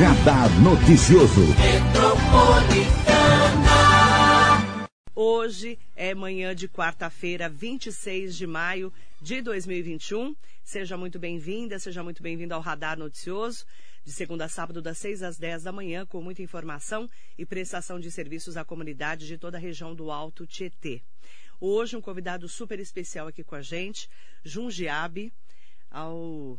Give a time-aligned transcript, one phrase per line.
[0.00, 1.42] Radar Noticioso.
[5.14, 8.90] Hoje é manhã de quarta-feira, 26 de maio
[9.20, 10.34] de 2021.
[10.64, 13.66] Seja muito bem-vinda, seja muito bem-vindo ao Radar Noticioso,
[14.02, 18.00] de segunda a sábado, das 6 às 10 da manhã, com muita informação e prestação
[18.00, 21.02] de serviços à comunidade de toda a região do Alto Tietê.
[21.60, 24.08] Hoje, um convidado super especial aqui com a gente,
[24.42, 25.30] Jundiabe,
[25.90, 26.58] ao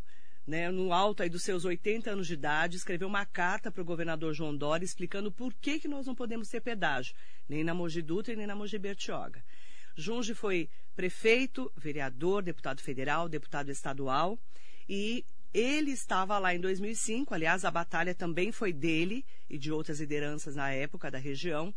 [0.52, 3.86] né, no alto aí dos seus 80 anos de idade, escreveu uma carta para o
[3.86, 7.16] governador João Dória explicando por que, que nós não podemos ter pedágio,
[7.48, 9.42] nem na Mogi Dutra e nem na Mogi Bertioga.
[9.96, 14.38] Junge foi prefeito, vereador, deputado federal, deputado estadual
[14.90, 20.02] e ele estava lá em 2005, aliás, a batalha também foi dele e de outras
[20.02, 21.74] lideranças na época da região,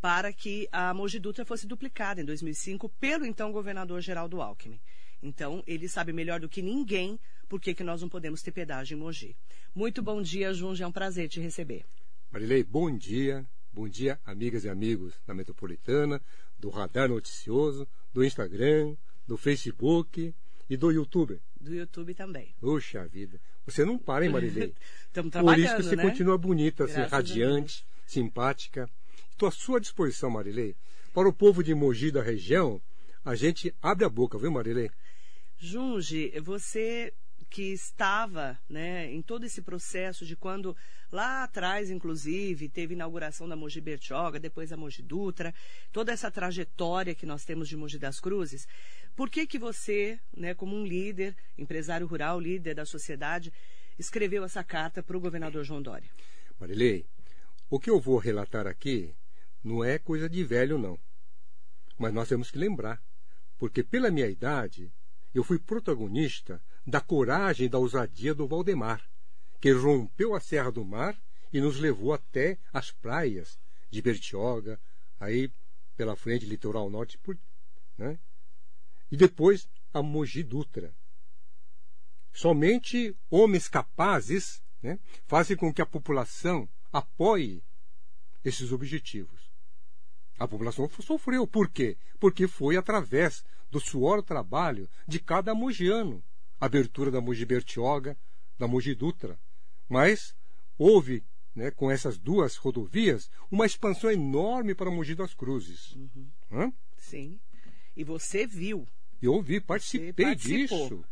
[0.00, 4.80] para que a Mogi Dutra fosse duplicada em 2005 pelo então governador Geraldo Alckmin.
[5.22, 9.00] Então, ele sabe melhor do que ninguém por que, nós não podemos ter pedágio em
[9.00, 9.36] Mogi.
[9.74, 11.84] Muito bom dia, Junge, é um prazer te receber.
[12.30, 13.46] Marilei, bom dia.
[13.72, 16.18] Bom dia, amigas e amigos da Metropolitana,
[16.58, 18.96] do Radar Noticioso, do Instagram,
[19.28, 20.34] do Facebook
[20.70, 21.38] e do YouTube.
[21.60, 22.54] Do YouTube também.
[22.58, 23.38] Puxa vida.
[23.66, 24.74] Você não para, hein, Marilei?
[25.06, 26.02] Estamos trabalhando, Por isso que você né?
[26.02, 28.88] continua bonita, assim, radiante, simpática.
[29.30, 30.74] Estou à sua disposição, Marilei.
[31.12, 32.80] Para o povo de Mogi da região,
[33.22, 34.90] a gente abre a boca, viu, Marilei?
[35.58, 37.12] Junge, você
[37.48, 40.76] que estava né, em todo esse processo de quando
[41.10, 45.54] lá atrás, inclusive, teve inauguração da Mogi Bertioga, depois a Mogi Dutra,
[45.92, 48.66] toda essa trajetória que nós temos de Mogi das Cruzes,
[49.14, 53.52] por que que você, né, como um líder, empresário rural, líder da sociedade,
[53.98, 56.10] escreveu essa carta para o governador João Dória?
[56.58, 57.06] Marilei,
[57.70, 59.14] o que eu vou relatar aqui
[59.62, 60.98] não é coisa de velho, não.
[61.98, 63.02] Mas nós temos que lembrar,
[63.56, 64.92] porque pela minha idade,
[65.38, 69.06] eu fui protagonista da coragem e da ousadia do Valdemar,
[69.60, 71.20] que rompeu a Serra do Mar
[71.52, 73.58] e nos levou até as praias
[73.90, 74.80] de Bertioga,
[75.20, 75.52] aí
[75.96, 77.18] pela frente, litoral norte,
[77.98, 78.18] né?
[79.10, 80.94] e depois a Mogi Dutra.
[82.32, 87.62] Somente homens capazes né, fazem com que a população apoie
[88.44, 89.50] esses objetivos.
[90.38, 91.46] A população sofreu.
[91.46, 91.96] Por quê?
[92.20, 96.22] Porque foi através do suor trabalho de cada mogiano.
[96.60, 98.16] Abertura da Mogi Bertioga,
[98.58, 99.38] da Mogi Dutra.
[99.88, 100.34] Mas
[100.78, 101.22] houve,
[101.54, 105.94] né, com essas duas rodovias, uma expansão enorme para Mogi das Cruzes.
[106.50, 106.72] Uhum.
[106.96, 107.38] Sim.
[107.94, 108.86] E você viu.
[109.20, 111.04] Eu ouvi, participei disso.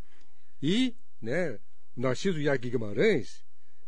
[0.62, 1.58] E né,
[1.96, 3.44] Narciso Iagui Guimarães,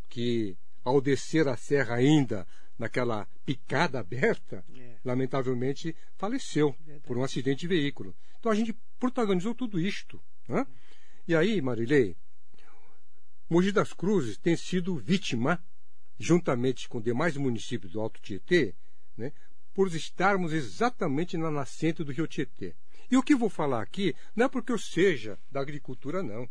[0.09, 2.47] que ao descer a serra ainda
[2.79, 4.86] naquela picada aberta, É.
[5.07, 7.07] lamentavelmente faleceu Verdade.
[7.07, 8.15] por um acidente de veículo.
[8.39, 10.21] Então a gente protagonizou tudo isto.
[10.49, 10.67] Né?
[11.27, 12.17] E aí, Marilei,
[13.49, 15.65] Mogi das Cruzes tem sido vítima,
[16.19, 18.75] juntamente com demais municípios do Alto Tietê,
[19.17, 19.33] né,
[19.73, 22.75] por estarmos exatamente na nascente do Rio Tietê.
[23.11, 26.49] E o que vou falar aqui não é porque eu seja da agricultura, não.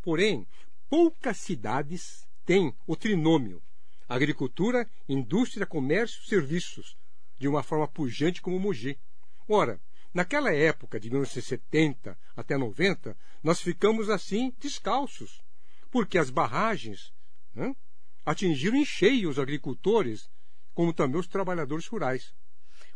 [0.00, 0.46] Porém,
[0.88, 3.62] poucas cidades têm o trinômio
[4.08, 6.96] agricultura, indústria, comércio, serviços,
[7.44, 8.98] de uma forma pujante como Mogi.
[9.46, 9.78] Ora,
[10.14, 15.42] naquela época de 1970 até 90, nós ficamos assim descalços,
[15.90, 17.12] porque as barragens
[17.54, 17.76] né,
[18.24, 20.30] atingiram em cheio os agricultores,
[20.72, 22.34] como também os trabalhadores rurais.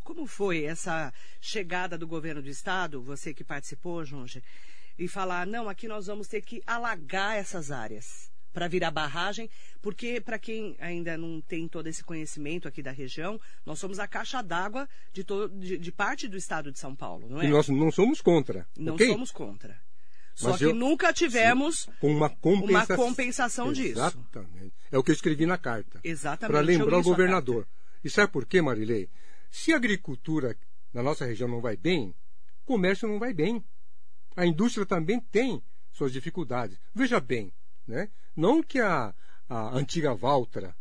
[0.03, 4.43] Como foi essa chegada do governo do estado, você que participou, Jorge,
[4.99, 9.49] e falar, não, aqui nós vamos ter que alagar essas áreas para virar barragem,
[9.81, 14.09] porque para quem ainda não tem todo esse conhecimento aqui da região, nós somos a
[14.09, 15.25] caixa d'água de,
[15.59, 17.45] de- de parte do estado de São Paulo, não é?
[17.47, 18.67] E nós não somos contra.
[18.77, 19.07] Não ok?
[19.09, 19.79] somos contra.
[20.35, 22.97] Só Mas que eu- nunca tivemos Com uma compensação.
[22.97, 23.99] compensação disso.
[23.99, 24.73] Exatamente.
[24.91, 26.01] É o que eu escrevi na carta.
[26.05, 26.53] Exatamente.
[26.53, 27.67] Para lembrar o governador.
[28.05, 29.09] E sabe por quê, Marilei?
[29.51, 30.57] Se a agricultura
[30.95, 32.15] na nossa região não vai bem,
[32.63, 33.63] o comércio não vai bem.
[34.37, 35.61] A indústria também tem
[35.93, 36.79] suas dificuldades.
[36.95, 37.53] Veja bem,
[37.87, 38.09] né?
[38.39, 39.13] Não que a,
[39.49, 40.75] a antiga Valtra,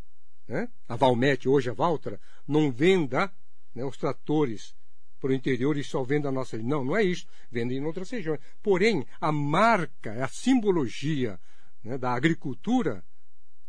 [0.47, 0.69] né?
[0.87, 3.31] a Valmet, hoje a Valtra, não venda
[3.73, 4.75] né, os tratores
[5.19, 6.55] para o interior e só venda a nossa.
[6.59, 7.25] Não, não é isso.
[7.51, 8.39] Vende em outras regiões.
[8.61, 11.39] Porém, a marca, a simbologia
[11.83, 13.03] né, da agricultura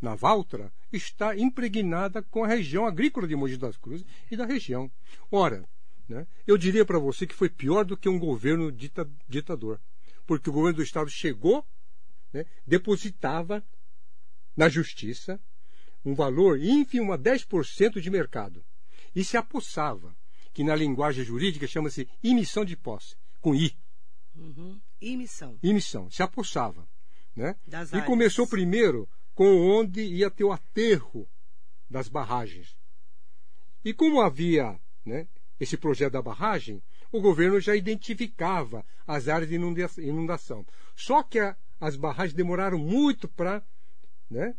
[0.01, 4.91] na Valtra está impregnada com a região agrícola de Mogi das Cruzes e da região.
[5.31, 5.67] Ora,
[6.07, 9.81] né, eu diria para você que foi pior do que um governo dita- ditador.
[10.27, 11.67] Porque o governo do Estado chegou,
[12.35, 13.65] né, depositava
[14.59, 15.41] na justiça
[16.05, 18.65] um valor ínfimo a 10% de mercado
[19.15, 20.17] e se apossava,
[20.53, 23.73] que na linguagem jurídica chama-se emissão de posse, com I,
[24.35, 24.81] Uhum.
[25.01, 26.89] Missão emissão, se apossava.
[27.35, 27.57] Né?
[27.67, 28.07] das E áreas.
[28.07, 29.47] começou primeiro com
[29.79, 31.29] onde ia ter o aterro
[31.89, 32.77] das barragens.
[33.85, 35.29] E como havia né,
[35.59, 36.83] esse projeto da barragem,
[37.13, 39.57] o governo já identificava as áreas de
[40.03, 40.67] inundação.
[40.97, 43.65] Só que a, as barragens demoraram muito para
[44.31, 44.55] né,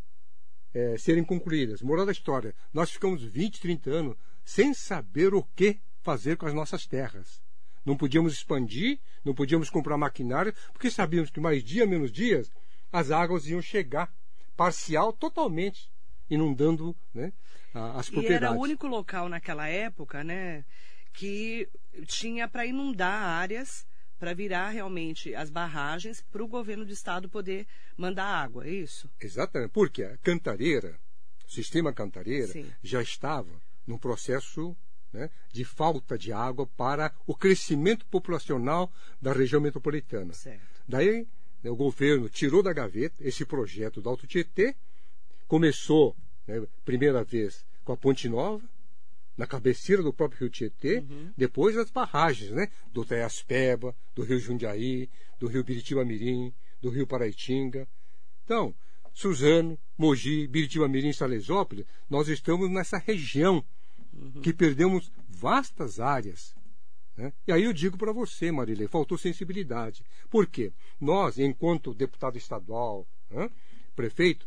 [0.74, 1.82] é, serem concluídas.
[1.82, 6.54] Moral da história, nós ficamos 20, 30 anos sem saber o que fazer com as
[6.54, 7.42] nossas terras.
[7.86, 12.52] Não podíamos expandir, não podíamos comprar maquinário, porque sabíamos que mais dia, menos dias,
[12.92, 14.14] as águas iam chegar,
[14.56, 15.92] parcial, totalmente,
[16.30, 17.32] inundando né,
[17.74, 18.42] as propriedades.
[18.42, 20.66] E era o único local naquela época, né,
[21.14, 21.70] que
[22.06, 23.86] tinha para inundar áreas
[24.20, 27.66] para virar realmente as barragens para o governo do estado poder
[27.98, 29.10] mandar água, é isso?
[29.20, 31.00] Exatamente, porque a cantareira,
[31.48, 32.70] o sistema cantareira, Sim.
[32.84, 33.50] já estava
[33.88, 34.76] num processo
[35.12, 40.34] né, de falta de água para o crescimento populacional da região metropolitana.
[40.34, 40.84] Certo.
[40.88, 41.26] Daí
[41.64, 44.76] né, o governo tirou da gaveta esse projeto do Alto Tietê,
[45.48, 48.64] começou, né, primeira vez, com a Ponte Nova,
[49.40, 51.32] na cabeceira do próprio Rio Tietê, uhum.
[51.38, 55.10] depois as barragens, né, do Teiaspeba, do Rio Jundiaí,
[55.40, 57.88] do Rio Biritiba Mirim, do Rio Paraitinga.
[58.44, 58.76] Então,
[59.14, 63.64] Suzano, Mogi, Biritiba Mirim, Salesópolis, nós estamos nessa região
[64.14, 64.42] uhum.
[64.42, 66.54] que perdemos vastas áreas.
[67.16, 67.32] Né?
[67.48, 70.04] E aí eu digo para você, Marília, faltou sensibilidade.
[70.30, 70.74] Por quê?
[71.00, 73.50] Nós, enquanto deputado estadual, né,
[73.96, 74.46] prefeito,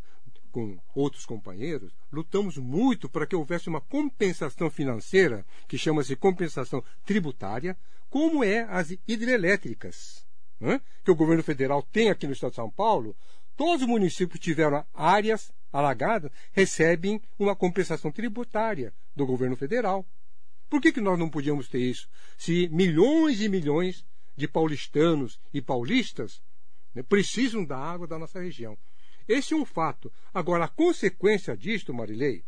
[0.53, 7.75] com outros companheiros, lutamos muito para que houvesse uma compensação financeira, que chama-se compensação tributária,
[8.07, 10.23] como é as hidrelétricas,
[10.59, 10.79] né?
[11.03, 13.15] que o governo federal tem aqui no estado de São Paulo.
[13.57, 20.05] Todos os municípios que tiveram áreas alagadas recebem uma compensação tributária do governo federal.
[20.69, 22.07] Por que, que nós não podíamos ter isso?
[22.37, 26.43] Se milhões e milhões de paulistanos e paulistas
[26.93, 28.77] né, precisam da água da nossa região.
[29.27, 30.11] Esse é um fato.
[30.33, 32.43] Agora, a consequência disto, Marilei,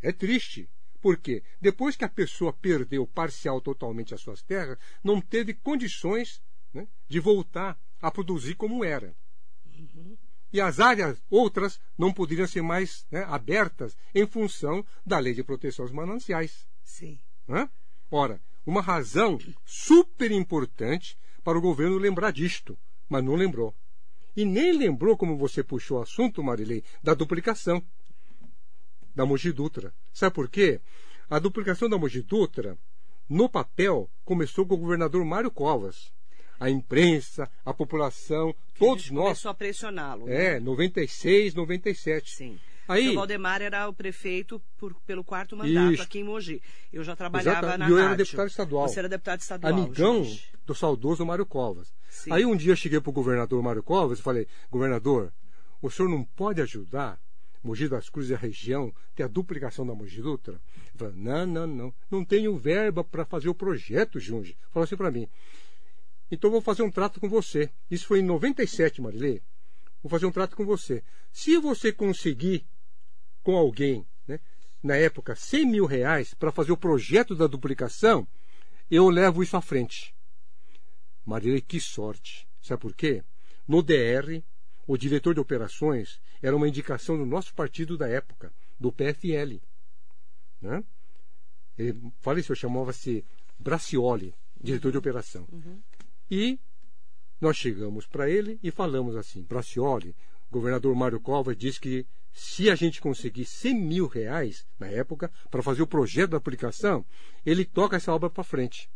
[0.00, 0.68] é triste.
[1.00, 6.42] Porque depois que a pessoa perdeu parcial totalmente as suas terras, não teve condições
[6.74, 9.14] né, de voltar a produzir como era.
[9.64, 10.16] Uhum
[10.52, 15.44] e as áreas outras não poderiam ser mais né, abertas em função da lei de
[15.44, 16.66] proteção aos mananciais.
[16.82, 17.18] Sim.
[17.48, 17.68] Hã?
[18.10, 22.78] Ora, uma razão super importante para o governo lembrar disto,
[23.08, 23.74] mas não lembrou.
[24.38, 27.82] E nem lembrou, como você puxou o assunto, Marilei, da duplicação
[29.12, 29.92] da Mogi Dutra.
[30.12, 30.80] Sabe por quê?
[31.28, 32.78] A duplicação da Mogi Dutra,
[33.28, 36.12] no papel, começou com o governador Mário Covas
[36.60, 39.24] a imprensa, a população, que todos a nós.
[39.24, 40.26] Começou a pressioná-lo.
[40.26, 40.56] Né?
[40.56, 42.30] É, 96, 97.
[42.30, 42.60] Sim.
[42.88, 46.02] Aí, o Valdemar era o prefeito por, pelo quarto mandato isso.
[46.02, 46.62] aqui em Mogi.
[46.90, 47.78] Eu já trabalhava Exato.
[47.78, 48.08] na e eu rádio.
[48.08, 48.88] era deputado estadual.
[48.88, 49.72] Você era deputado estadual.
[49.74, 50.52] Amigão gente.
[50.66, 51.94] do saudoso Mário Covas.
[52.08, 52.32] Sim.
[52.32, 55.32] Aí um dia eu cheguei para o governador Mário Covas e falei, governador,
[55.82, 57.20] o senhor não pode ajudar
[57.62, 60.58] Mogi das Cruzes e a região ter a duplicação da Mogi Dutra?
[60.96, 61.94] Falou, não, não, não.
[62.10, 64.56] Não tenho verba para fazer o projeto, Junge.
[64.70, 65.28] Falou assim para mim.
[66.30, 67.70] Então vou fazer um trato com você.
[67.90, 69.42] Isso foi em 97, Marilê.
[70.02, 71.02] Vou fazer um trato com você.
[71.32, 72.64] Se você conseguir
[73.42, 74.40] com alguém, né,
[74.82, 78.26] na época, 100 mil reais para fazer o projeto da duplicação,
[78.90, 80.14] eu levo isso à frente.
[81.24, 82.48] Marilê, que sorte.
[82.62, 83.22] Sabe por quê?
[83.66, 84.42] No DR,
[84.86, 89.60] o diretor de operações era uma indicação do nosso partido da época, do PFL.
[90.60, 90.82] Né?
[91.76, 93.24] Ele faleceu, chamava-se
[93.58, 95.46] Bracioli, diretor de operação.
[95.52, 95.80] Uhum.
[96.30, 96.58] E
[97.40, 100.14] nós chegamos para ele e falamos assim: Bracioli,
[100.50, 105.62] governador Mário Covas disse que se a gente conseguir 100 mil reais na época para
[105.62, 107.04] fazer o projeto da aplicação,
[107.44, 108.88] ele toca essa obra para frente.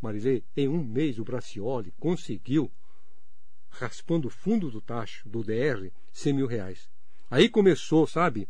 [0.00, 2.70] Marilei, em um mês o Bracioli conseguiu,
[3.68, 6.88] raspando o fundo do tacho do DR, 100 mil reais.
[7.30, 8.48] Aí começou, sabe?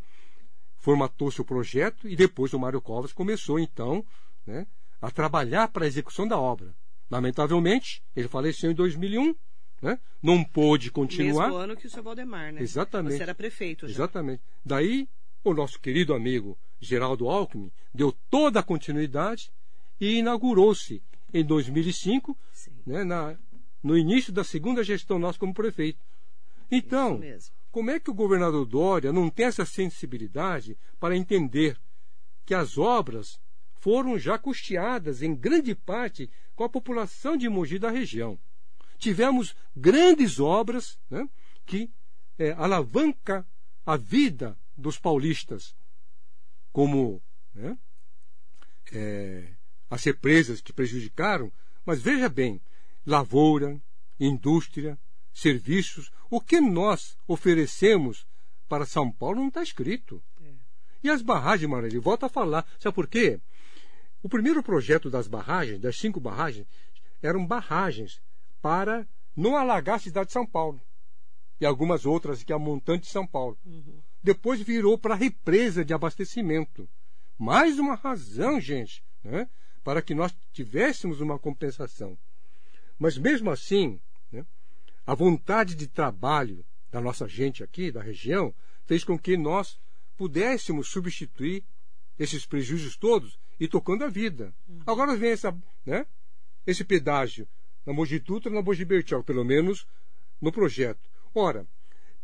[0.76, 4.04] Formatou-se o projeto e depois o Mário Covas começou então
[4.46, 4.66] né,
[5.00, 6.74] a trabalhar para a execução da obra.
[7.10, 9.34] Lamentavelmente, ele faleceu em 2001,
[9.80, 9.98] né?
[10.22, 11.46] não pôde continuar.
[11.46, 12.62] Mesmo ano que o seu Valdemar, né?
[12.62, 13.16] Exatamente.
[13.16, 13.94] Você era prefeito já.
[13.94, 14.42] Exatamente.
[14.64, 15.08] Daí,
[15.44, 19.50] o nosso querido amigo Geraldo Alckmin deu toda a continuidade
[20.00, 21.02] e inaugurou-se
[21.32, 22.36] em 2005,
[22.86, 23.36] né, na,
[23.82, 25.98] no início da segunda gestão nossa como prefeito.
[26.70, 27.20] Então,
[27.70, 31.78] como é que o governador Dória não tem essa sensibilidade para entender
[32.44, 33.38] que as obras
[33.74, 38.38] foram já custeadas em grande parte com a população de Mogi da região.
[38.98, 41.28] Tivemos grandes obras né,
[41.64, 41.90] que
[42.38, 43.46] é, alavanca
[43.84, 45.74] a vida dos paulistas,
[46.72, 47.22] como
[47.54, 47.78] né,
[48.92, 49.48] é,
[49.88, 51.52] as represas que prejudicaram,
[51.84, 52.60] mas veja bem,
[53.06, 53.80] lavoura,
[54.18, 54.98] indústria,
[55.32, 58.26] serviços, o que nós oferecemos
[58.68, 60.22] para São Paulo não está escrito.
[60.40, 60.52] É.
[61.04, 62.66] E as barragens, ele volta a falar.
[62.78, 63.40] Sabe por quê?
[64.22, 66.66] O primeiro projeto das barragens, das cinco barragens,
[67.22, 68.20] eram barragens
[68.66, 69.06] para
[69.36, 70.82] não alagar a cidade de São Paulo.
[71.60, 73.56] E algumas outras, que é a montante de São Paulo.
[73.64, 74.02] Uhum.
[74.20, 76.88] Depois virou para represa de abastecimento.
[77.38, 79.48] Mais uma razão, gente, né,
[79.84, 82.18] para que nós tivéssemos uma compensação.
[82.98, 84.00] Mas mesmo assim,
[84.32, 84.44] né,
[85.06, 88.52] a vontade de trabalho da nossa gente aqui, da região,
[88.84, 89.78] fez com que nós
[90.16, 91.62] pudéssemos substituir
[92.18, 94.52] esses prejuízos todos e tocando a vida.
[94.68, 94.82] Uhum.
[94.84, 96.04] Agora vem essa, né,
[96.66, 97.46] esse pedágio
[97.86, 99.86] na Mogi Dutra na Mogi Bertial, pelo menos
[100.40, 101.08] no projeto.
[101.32, 101.66] Ora,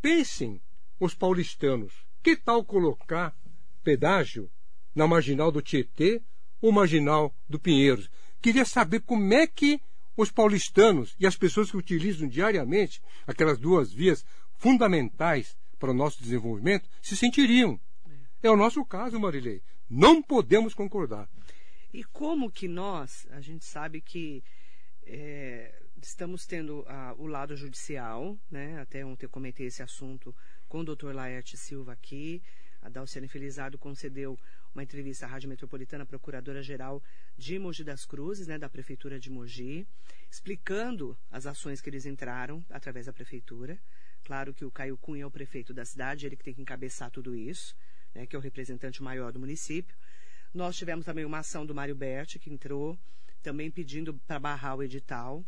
[0.01, 0.61] pensem
[0.99, 1.93] os paulistanos,
[2.23, 3.35] que tal colocar
[3.83, 4.51] pedágio
[4.95, 6.21] na marginal do Tietê
[6.61, 8.11] ou marginal do Pinheiros?
[8.41, 9.81] Queria saber como é que
[10.17, 14.25] os paulistanos e as pessoas que utilizam diariamente aquelas duas vias
[14.57, 17.81] fundamentais para o nosso desenvolvimento se sentiriam.
[18.43, 19.63] É o nosso caso, Marilei.
[19.89, 21.29] Não podemos concordar.
[21.93, 24.43] E como que nós, a gente sabe que
[25.05, 28.81] é, estamos tendo a, o lado judicial, né?
[28.81, 30.35] Até ontem eu comentei esse assunto
[30.69, 32.43] com o doutor Laerte Silva aqui.
[32.81, 34.39] A Dalciane Felizardo concedeu
[34.75, 37.03] uma entrevista à Rádio Metropolitana, Procuradora-Geral
[37.37, 39.87] de Mogi das Cruzes, né, da Prefeitura de Mogi,
[40.31, 43.79] explicando as ações que eles entraram através da Prefeitura.
[44.25, 47.11] Claro que o Caio Cunha é o prefeito da cidade, ele que tem que encabeçar
[47.11, 47.77] tudo isso,
[48.15, 49.95] né, que é o representante maior do município.
[50.55, 52.99] Nós tivemos também uma ação do Mário Berti, que entrou
[53.43, 55.45] também pedindo para barrar o edital.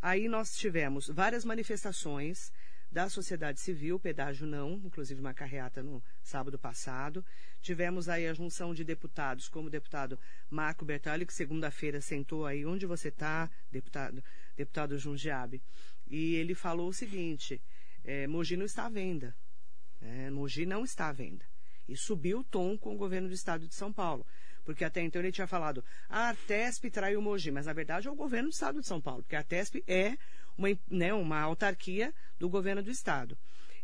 [0.00, 2.52] Aí nós tivemos várias manifestações
[2.92, 7.24] da sociedade civil, pedágio não, inclusive uma carreata no sábado passado.
[7.62, 10.18] Tivemos aí a junção de deputados, como o deputado
[10.50, 14.22] Marco Bertali, que segunda-feira sentou aí onde você está, deputado,
[14.54, 15.62] deputado Jundiabe.
[16.06, 17.62] E ele falou o seguinte:
[18.04, 19.34] é, Mogi não está à venda.
[20.00, 21.46] É, Mogi não está à venda.
[21.88, 24.26] E subiu o tom com o governo do estado de São Paulo.
[24.64, 28.10] Porque até então ele tinha falado, a Artesp traiu o Mogi, mas na verdade é
[28.10, 30.16] o governo do estado de São Paulo, porque a Artesp é
[30.56, 33.36] uma, né, uma autarquia do governo do estado.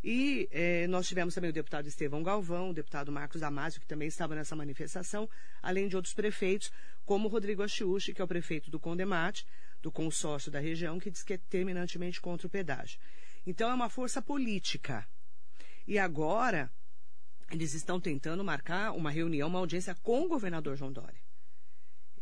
[0.03, 4.07] E eh, nós tivemos também o deputado Estevão Galvão, o deputado Marcos Damasio, que também
[4.07, 5.29] estava nessa manifestação,
[5.61, 6.71] além de outros prefeitos,
[7.05, 9.45] como Rodrigo Achiuchi, que é o prefeito do Condemate,
[9.83, 13.01] do consórcio da região, que diz que é terminantemente contra o pedágio.
[13.45, 15.07] Então é uma força política.
[15.87, 16.71] E agora
[17.51, 21.21] eles estão tentando marcar uma reunião, uma audiência com o governador João Dória.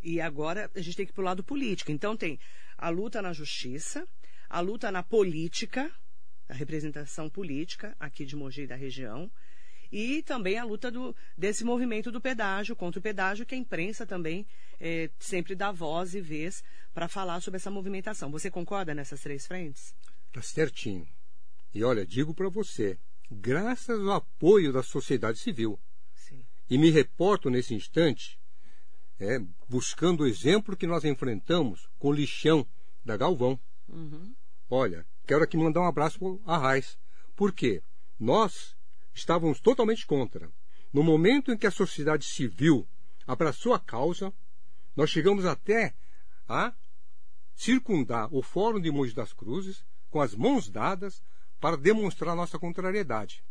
[0.03, 1.91] E agora a gente tem que ir para o lado político.
[1.91, 2.39] Então tem
[2.79, 4.07] a luta na justiça,
[4.49, 5.91] a luta na política,
[6.49, 9.31] a representação política aqui de Mogi e da região,
[9.91, 14.07] e também a luta do, desse movimento do pedágio, contra o pedágio, que a imprensa
[14.07, 14.47] também
[14.81, 18.31] é, sempre dá voz e vez para falar sobre essa movimentação.
[18.31, 19.95] Você concorda nessas três frentes?
[20.33, 21.07] Tá certinho.
[21.75, 22.99] E olha, digo para você,
[23.31, 25.79] graças ao apoio da sociedade civil.
[26.15, 26.45] Sim.
[26.69, 28.39] E me reporto nesse instante,
[29.19, 32.67] é, buscando o exemplo que nós enfrentamos com o lixão
[33.05, 33.59] da Galvão.
[33.89, 34.35] Uhum.
[34.69, 36.99] Olha, quero aqui mandar um abraço a Raiz.
[37.35, 37.83] Por quê?
[38.19, 38.77] Nós
[39.15, 40.51] estávamos totalmente contra.
[40.93, 42.87] No momento em que a sociedade civil
[43.27, 44.33] abraçou a causa,
[44.95, 45.95] nós chegamos até
[46.49, 46.73] a
[47.55, 51.23] circundar o Fórum de Monte das Cruzes com as mãos dadas
[51.61, 53.45] para demonstrar nossa contrariedade.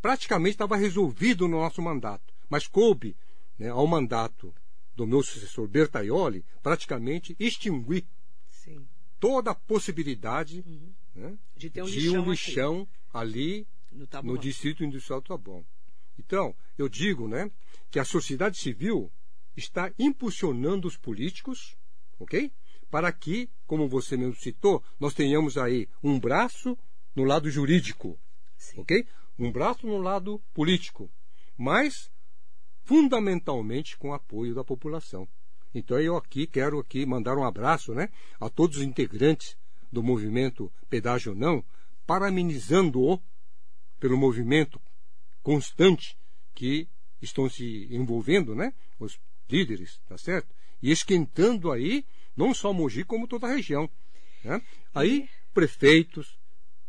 [0.00, 3.16] Praticamente estava resolvido no nosso mandato, mas coube
[3.58, 4.54] né, ao mandato
[4.94, 8.06] do meu sucessor Bertaioli praticamente extinguir
[8.48, 8.86] Sim.
[9.18, 10.92] toda a possibilidade uhum.
[11.14, 15.64] né, de, um, de lixão um lixão, ali no, no Distrito Industrial do Taboão.
[16.18, 17.50] Então, eu digo né,
[17.90, 19.10] que a sociedade civil
[19.56, 21.76] está impulsionando os políticos,
[22.18, 22.52] ok?
[22.90, 26.78] Para que, como você mesmo citou, nós tenhamos aí um braço
[27.14, 28.18] no lado jurídico,
[28.56, 28.80] Sim.
[28.80, 29.06] ok?
[29.38, 31.10] Um braço no lado político,
[31.56, 32.10] mas
[32.82, 35.28] fundamentalmente com apoio da população.
[35.74, 38.08] Então eu aqui quero aqui mandar um abraço, né,
[38.40, 39.56] a todos os integrantes
[39.90, 41.64] do movimento Pedágio Não,
[42.06, 43.20] parabenizando-o
[43.98, 44.80] pelo movimento
[45.42, 46.16] constante
[46.54, 46.88] que
[47.20, 49.18] estão se envolvendo, né, os
[49.48, 50.54] líderes, tá certo?
[50.82, 52.04] E esquentando aí
[52.36, 53.88] não só Mogi como toda a região.
[54.42, 54.60] Né?
[54.94, 56.38] Aí prefeitos,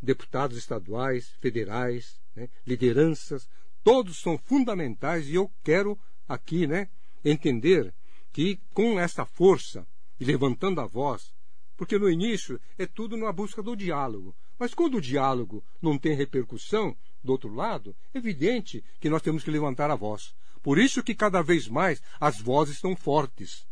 [0.02, 3.48] deputados estaduais, federais, né, lideranças,
[3.84, 5.98] todos são fundamentais e eu quero
[6.28, 6.90] aqui né,
[7.24, 7.94] entender
[8.32, 9.88] que com essa força
[10.20, 11.34] e levantando a voz,
[11.78, 16.16] porque no início é tudo na busca do diálogo, mas quando o diálogo não tem
[16.16, 20.34] repercussão do outro lado, é evidente que nós temos que levantar a voz.
[20.62, 23.68] Por isso que cada vez mais as vozes estão fortes,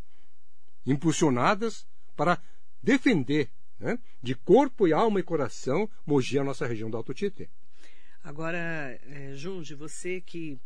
[0.85, 2.41] impulsionadas para
[2.81, 3.49] defender
[3.83, 3.99] né?
[4.21, 7.49] de corpo e alma e coração, Mogi é a nossa região do Alto Tietê.
[8.23, 10.57] Agora, é, Junge, você que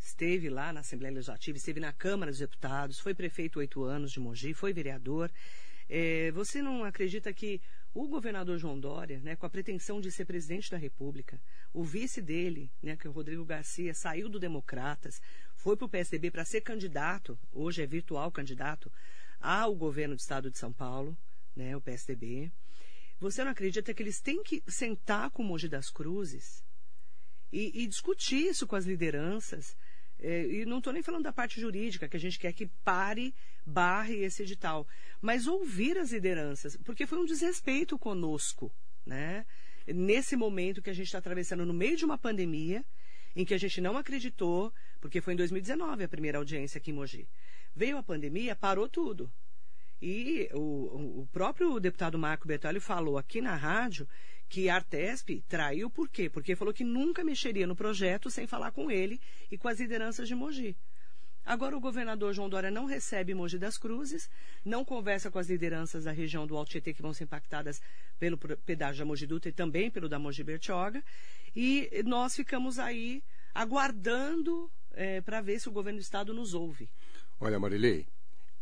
[0.00, 4.18] esteve lá na Assembleia Legislativa, esteve na Câmara dos Deputados, foi prefeito oito anos de
[4.18, 5.30] Mogi, foi vereador.
[5.88, 7.60] É, você não acredita que
[7.94, 11.38] o governador João Dória, né, com a pretensão de ser presidente da República,
[11.74, 15.20] o vice dele, né, que é o Rodrigo Garcia, saiu do Democratas,
[15.54, 18.90] foi para o PSDB para ser candidato, hoje é virtual candidato,
[19.38, 21.14] ao governo do estado de São Paulo,
[21.54, 22.50] né, o PSDB.
[23.22, 26.64] Você não acredita que eles têm que sentar com o Mogi das Cruzes
[27.52, 29.76] e, e discutir isso com as lideranças?
[30.18, 33.32] É, e não estou nem falando da parte jurídica, que a gente quer que pare,
[33.64, 34.88] barre esse edital,
[35.20, 38.72] mas ouvir as lideranças, porque foi um desrespeito conosco,
[39.06, 39.46] né?
[39.86, 42.84] Nesse momento que a gente está atravessando no meio de uma pandemia,
[43.36, 46.94] em que a gente não acreditou, porque foi em 2019 a primeira audiência aqui em
[46.94, 47.28] Mogi.
[47.72, 49.30] Veio a pandemia, parou tudo.
[50.02, 54.08] E o, o próprio deputado Marco Bertolli falou aqui na rádio
[54.48, 56.28] que a Artesp traiu por quê?
[56.28, 60.26] Porque falou que nunca mexeria no projeto sem falar com ele e com as lideranças
[60.26, 60.76] de Mogi.
[61.44, 64.28] Agora o governador João Dória não recebe Mogi das Cruzes,
[64.64, 67.80] não conversa com as lideranças da região do Alto Tietê que vão ser impactadas
[68.18, 71.02] pelo pedágio da Mogi Dutra e também pelo da Mogi Bertioga.
[71.54, 73.22] E nós ficamos aí
[73.54, 76.88] aguardando é, para ver se o governo do estado nos ouve.
[77.40, 78.06] Olha, Marilei,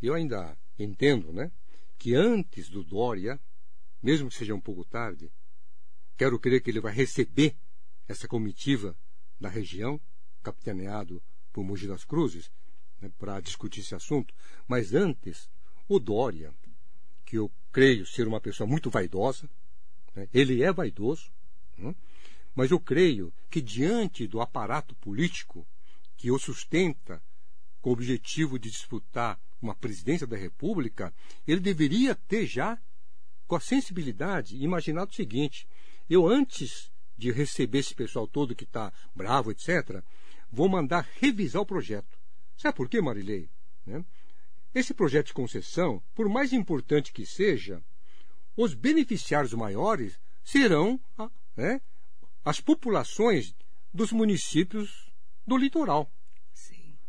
[0.03, 1.51] eu ainda entendo, né,
[1.99, 3.39] que antes do Dória,
[4.03, 5.31] mesmo que seja um pouco tarde,
[6.21, 7.57] Quero crer que ele vai receber
[8.07, 8.95] essa comitiva
[9.41, 9.99] da região,
[10.43, 12.53] capitaneado por Mogi das Cruzes,
[13.01, 14.35] né, para discutir esse assunto.
[14.69, 15.49] Mas antes,
[15.89, 16.53] o Dória,
[17.25, 19.49] que eu creio ser uma pessoa muito vaidosa,
[20.15, 21.33] né, ele é vaidoso,
[21.79, 21.95] né,
[22.55, 25.67] mas eu creio que diante do aparato político
[26.19, 27.23] que o sustenta
[27.81, 31.13] com o objetivo de disputar uma presidência da República,
[31.47, 32.79] ele deveria ter já,
[33.47, 35.67] com a sensibilidade, imaginado o seguinte:
[36.09, 40.03] eu, antes de receber esse pessoal todo que está bravo, etc.,
[40.51, 42.19] vou mandar revisar o projeto.
[42.57, 43.49] Sabe por quê, Marilei?
[43.87, 44.05] Né?
[44.75, 47.83] Esse projeto de concessão, por mais importante que seja,
[48.57, 51.01] os beneficiários maiores serão
[51.57, 51.81] né,
[52.45, 53.55] as populações
[53.93, 55.11] dos municípios
[55.47, 56.11] do litoral.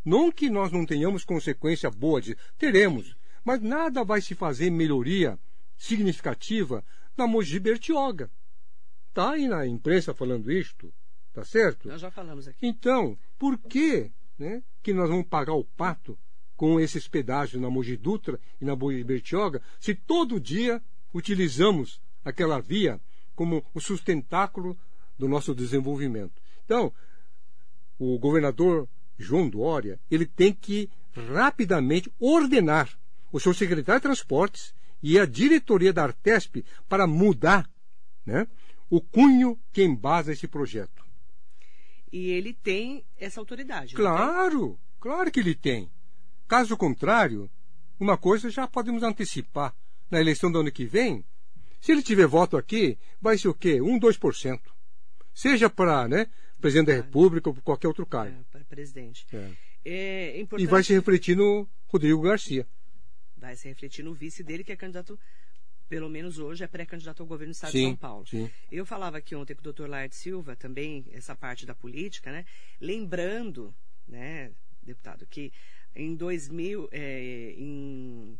[0.04, 5.38] Não que nós não tenhamos consequência boa, de, teremos, mas nada vai se fazer melhoria
[5.76, 6.84] significativa
[7.16, 8.30] na Mogi Bertioga.
[9.08, 10.92] Está aí na imprensa falando isto,
[11.32, 11.88] tá certo?
[11.88, 12.66] Nós já falamos aqui.
[12.66, 16.18] Então, por que, né, que nós vamos pagar o pato
[16.56, 22.60] com esses pedágios na Mogi Dutra e na Mogi Bertioga, se todo dia utilizamos aquela
[22.60, 23.00] via
[23.34, 24.78] como o sustentáculo
[25.18, 26.40] do nosso desenvolvimento?
[26.64, 26.92] Então,
[27.98, 28.88] o governador
[29.22, 30.90] João Dória, ele tem que
[31.32, 32.88] rapidamente ordenar
[33.30, 37.68] o seu secretário de Transportes e a diretoria da Artesp para mudar
[38.24, 38.46] né,
[38.90, 41.02] o cunho que embasa esse projeto.
[42.12, 43.94] E ele tem essa autoridade.
[43.94, 45.90] Claro, claro que ele tem.
[46.46, 47.50] Caso contrário,
[47.98, 49.74] uma coisa já podemos antecipar.
[50.10, 51.24] Na eleição do ano que vem,
[51.80, 53.80] se ele tiver voto aqui, vai ser o quê?
[53.80, 54.60] 1, 2%.
[55.32, 56.26] Seja para né,
[56.60, 58.44] presidente da República ou qualquer outro cargo.
[58.72, 59.26] É, presidente.
[59.32, 59.52] É.
[59.84, 60.66] É importante...
[60.66, 62.66] E vai se refletir no Rodrigo Garcia.
[63.36, 65.18] Vai se refletir no vice dele, que é candidato
[65.88, 68.26] pelo menos hoje, é pré-candidato ao governo do Estado sim, de São Paulo.
[68.26, 68.50] Sim.
[68.70, 72.46] Eu falava aqui ontem com o doutor Laird Silva, também, essa parte da política, né?
[72.80, 73.74] Lembrando,
[74.08, 75.52] né, deputado, que
[75.94, 78.38] em, 2000, é, em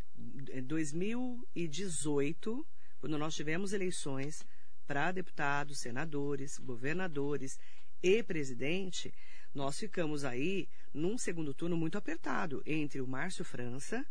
[0.65, 2.67] 2018,
[3.01, 4.47] quando nós tivemos eleições
[4.87, 7.59] para deputados, senadores, governadores
[8.03, 9.13] e presidente,
[9.55, 14.05] nós ficamos aí num segundo turno muito apertado entre o Márcio França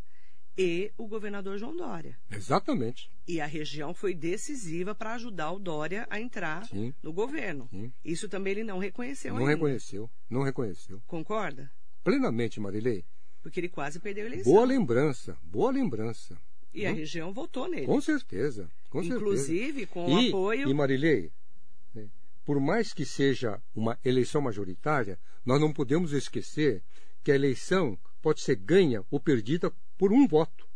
[0.58, 2.18] e o governador João Dória.
[2.30, 3.10] Exatamente.
[3.28, 6.94] E a região foi decisiva para ajudar o Dória a entrar Sim.
[7.02, 7.68] no governo.
[7.72, 7.92] Sim.
[8.04, 9.52] Isso também ele não reconheceu Não ainda.
[9.54, 11.02] reconheceu, não reconheceu.
[11.08, 11.72] Concorda?
[12.04, 13.06] Plenamente, Marilei.
[13.42, 14.52] Porque ele quase perdeu a eleição.
[14.52, 16.38] Boa lembrança, boa lembrança.
[16.74, 16.96] E a Hum?
[16.96, 17.86] região votou nele.
[17.86, 19.88] Com certeza, com Inclusive certeza.
[19.88, 20.70] com o e, apoio.
[20.70, 21.32] E Marilei,
[21.94, 22.10] né,
[22.46, 26.84] por mais que seja uma eleição majoritária, nós não podemos esquecer
[27.24, 30.68] que a eleição pode ser ganha ou perdida por um voto.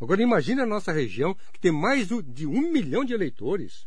[0.00, 3.86] Agora imagine a nossa região que tem mais de um milhão de eleitores.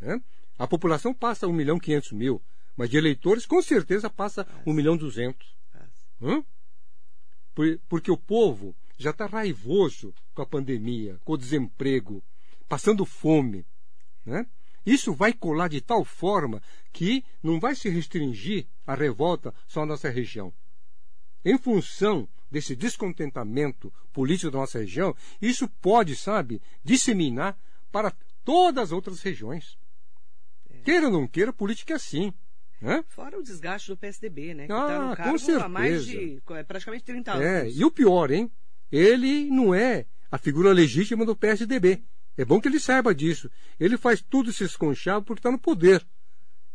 [0.00, 0.20] Né?
[0.58, 2.42] A população passa um milhão e quinhentos mil,
[2.76, 5.56] mas de eleitores com certeza passa um milhão e duzentos.
[7.88, 12.22] Porque o povo já está raivoso com a pandemia, com o desemprego,
[12.68, 13.66] passando fome.
[14.24, 14.46] Né?
[14.90, 16.60] Isso vai colar de tal forma
[16.92, 20.52] que não vai se restringir a revolta só à nossa região.
[21.44, 27.56] Em função desse descontentamento político da nossa região, isso pode, sabe, disseminar
[27.92, 28.12] para
[28.44, 29.78] todas as outras regiões.
[30.84, 32.32] Queira ou não queira, política é assim.
[32.80, 33.04] Né?
[33.08, 34.66] Fora o desgaste do PSDB, né?
[34.66, 35.64] Que Ah, tá no com cargo certeza.
[35.66, 37.44] há mais de é, praticamente 30 anos.
[37.44, 38.50] É, e o pior, hein?
[38.90, 42.02] Ele não é a figura legítima do PSDB.
[42.36, 43.50] É bom que ele saiba disso.
[43.78, 46.06] Ele faz tudo esse esconchado porque está no poder,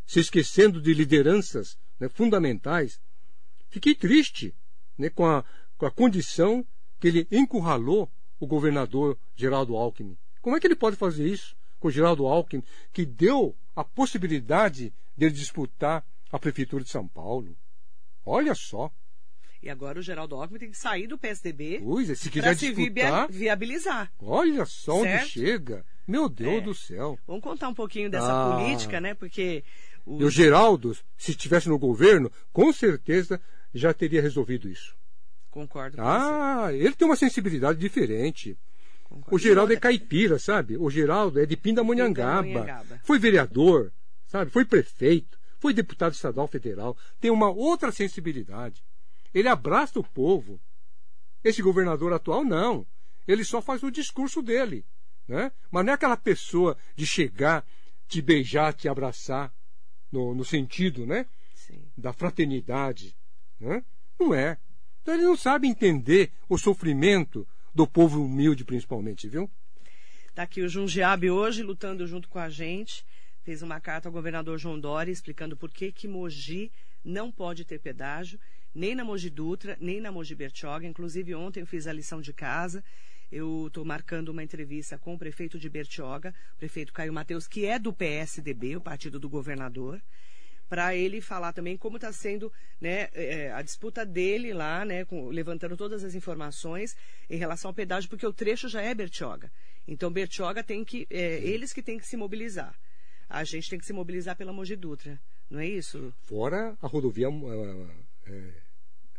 [0.05, 2.99] se esquecendo de lideranças né, fundamentais.
[3.69, 4.53] Fiquei triste
[4.97, 5.43] né, com, a,
[5.77, 6.65] com a condição
[6.99, 10.17] que ele encurralou o governador Geraldo Alckmin.
[10.41, 12.63] Como é que ele pode fazer isso com o Geraldo Alckmin,
[12.93, 17.55] que deu a possibilidade dele disputar a prefeitura de São Paulo?
[18.25, 18.91] Olha só.
[19.65, 21.79] E agora o Geraldo Alckmin tem que sair do PSDB
[22.39, 24.11] para se disputar, via- viabilizar.
[24.19, 25.23] olha só Certo?
[25.23, 25.83] onde chega.
[26.07, 26.61] Meu Deus É.
[26.61, 27.17] do céu.
[27.25, 28.55] Vamos contar um pouquinho dessa Ah.
[28.57, 29.15] política, né?
[29.15, 29.63] Porque
[30.05, 33.41] o, E o Geraldo, se estivesse no governo, com certeza
[33.73, 34.95] já teria resolvido isso.
[35.49, 36.09] concordo com você.
[36.11, 38.55] Ah, ele tem uma sensibilidade diferente.
[39.05, 39.35] concordo.
[39.35, 40.77] O Geraldo é caipira, sabe?
[40.77, 41.55] O Geraldo é de.
[41.55, 42.65] Pindamonhangaba.
[43.03, 43.91] Foi vereador,
[44.27, 44.51] sabe?
[44.51, 46.97] Foi prefeito, foi deputado estadual federal.
[47.21, 48.83] Tem uma outra sensibilidade.
[49.35, 50.61] Ele abraça o povo.
[51.43, 52.87] Esse governador atual, não.
[53.27, 54.85] Ele só faz o discurso dele.
[55.27, 55.51] Né?
[55.69, 57.65] Mas não é aquela pessoa de chegar,
[58.07, 59.53] te beijar, te abraçar,
[60.09, 61.25] no, no sentido né?
[61.53, 61.83] Sim.
[61.97, 63.13] da fraternidade.
[63.59, 63.83] Né?
[64.17, 64.57] Não é.
[65.01, 69.51] Então ele não sabe entender o sofrimento do povo humilde, principalmente, viu?
[70.33, 73.05] Tá aqui o Jundiabe hoje lutando junto com a gente.
[73.43, 76.71] Fez uma carta ao governador João Dória explicando por que que Mogi
[77.03, 78.39] não pode ter pedágio,
[78.75, 80.85] nem na Mogi Dutra, nem na Mogi Bertioga.
[80.85, 82.83] Inclusive ontem eu fiz a lição de casa.
[83.31, 87.65] Eu estou marcando uma entrevista com o prefeito de Bertioga, o prefeito Caio Mateus, que
[87.65, 89.99] é do PSDB, o partido do governador,
[90.69, 95.29] para ele falar também como está sendo né, eh, a disputa dele lá, né, com-
[95.29, 96.95] levantando todas as informações
[97.29, 99.51] em relação ao pedágio, porque o trecho já é Bertioga.
[99.87, 102.75] Então Bertioga tem que, é, eles que têm que se mobilizar.
[103.29, 106.13] A gente tem que se mobilizar pela Mogi Dutra, não é isso?
[106.23, 107.27] Fora a rodovia
[108.25, 108.53] é,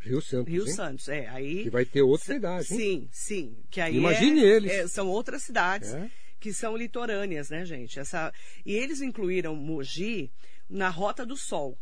[0.01, 0.51] Rio Santos.
[0.53, 0.73] Rio hein?
[0.73, 1.27] Santos, é.
[1.27, 2.73] Aí Que vai ter outra cidade.
[2.73, 2.79] hein?
[2.79, 3.57] Sim, sim.
[3.69, 4.71] Que aí Imagine é- eles.
[4.71, 6.09] é, são outras cidades É.
[6.39, 7.99] que são litorâneas, né, gente?
[7.99, 8.31] Essa,
[8.65, 10.31] e eles incluíram Mogi
[10.69, 11.77] na Rota do Sol.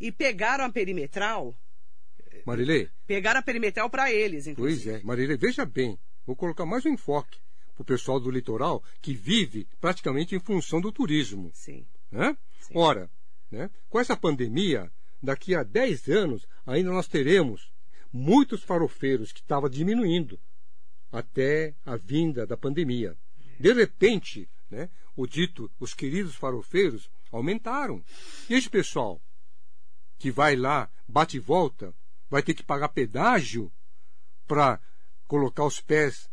[0.00, 1.54] E pegaram a perimetral,
[2.44, 4.84] Marilei, pegaram a perimetral para eles, inclusive.
[4.90, 5.04] pois é.
[5.04, 5.98] Marilei, veja bem.
[6.26, 7.38] Vou colocar mais um enfoque
[7.74, 11.50] para o pessoal do litoral que vive praticamente em função do turismo.
[11.54, 11.86] Sim.
[12.10, 12.36] Né?
[12.60, 12.72] Sim.
[12.76, 13.10] Ora,
[13.50, 14.90] né, com essa pandemia,
[15.26, 17.72] daqui a 10 anos, ainda nós teremos
[18.12, 20.40] muitos farofeiros que estavam diminuindo
[21.10, 23.16] até a vinda da pandemia.
[23.58, 28.02] De repente, né, o dito, os queridos farofeiros aumentaram.
[28.48, 29.20] E esse pessoal
[30.16, 31.92] que vai lá, bate e volta,
[32.30, 33.72] vai ter que pagar pedágio
[34.46, 34.80] para
[35.26, 36.30] colocar os pés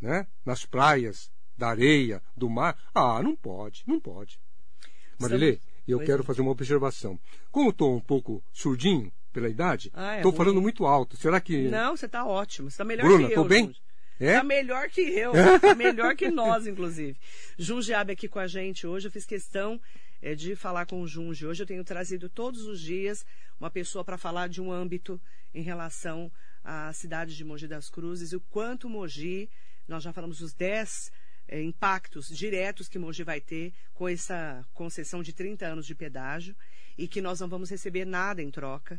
[0.00, 2.78] né, nas praias, da areia, do mar.
[2.94, 4.40] Ah, não pode, não pode.
[5.18, 6.24] Marilê, eu Pois quero é.
[6.24, 7.18] fazer uma observação.
[7.50, 11.16] Como eu estou um pouco surdinho pela idade, Ah, é estou falando muito alto.
[11.16, 11.68] Será que.
[11.68, 12.70] Não, você está ótimo.
[12.70, 13.48] Você está melhor Bruna, que tô eu.
[13.48, 13.64] bem?
[13.66, 13.80] Junge.
[14.20, 14.34] É?
[14.36, 15.32] Tá melhor que eu.
[15.60, 17.16] Tá melhor que nós, inclusive.
[17.58, 19.08] Jundiabe aqui com a gente hoje.
[19.08, 19.80] Eu fiz questão
[20.20, 21.46] eh, de falar com o Junge.
[21.46, 23.24] Hoje eu tenho trazido todos os dias
[23.58, 25.20] uma pessoa para falar de um âmbito
[25.54, 26.30] em relação
[26.62, 29.48] à cidade de Mogi das Cruzes e o quanto Mogi,
[29.88, 31.10] nós já falamos os 10
[31.52, 36.56] eh, impactos diretos que Mogi vai ter com essa concessão de 30 anos de pedágio
[36.96, 38.98] e que nós não vamos receber nada em troca.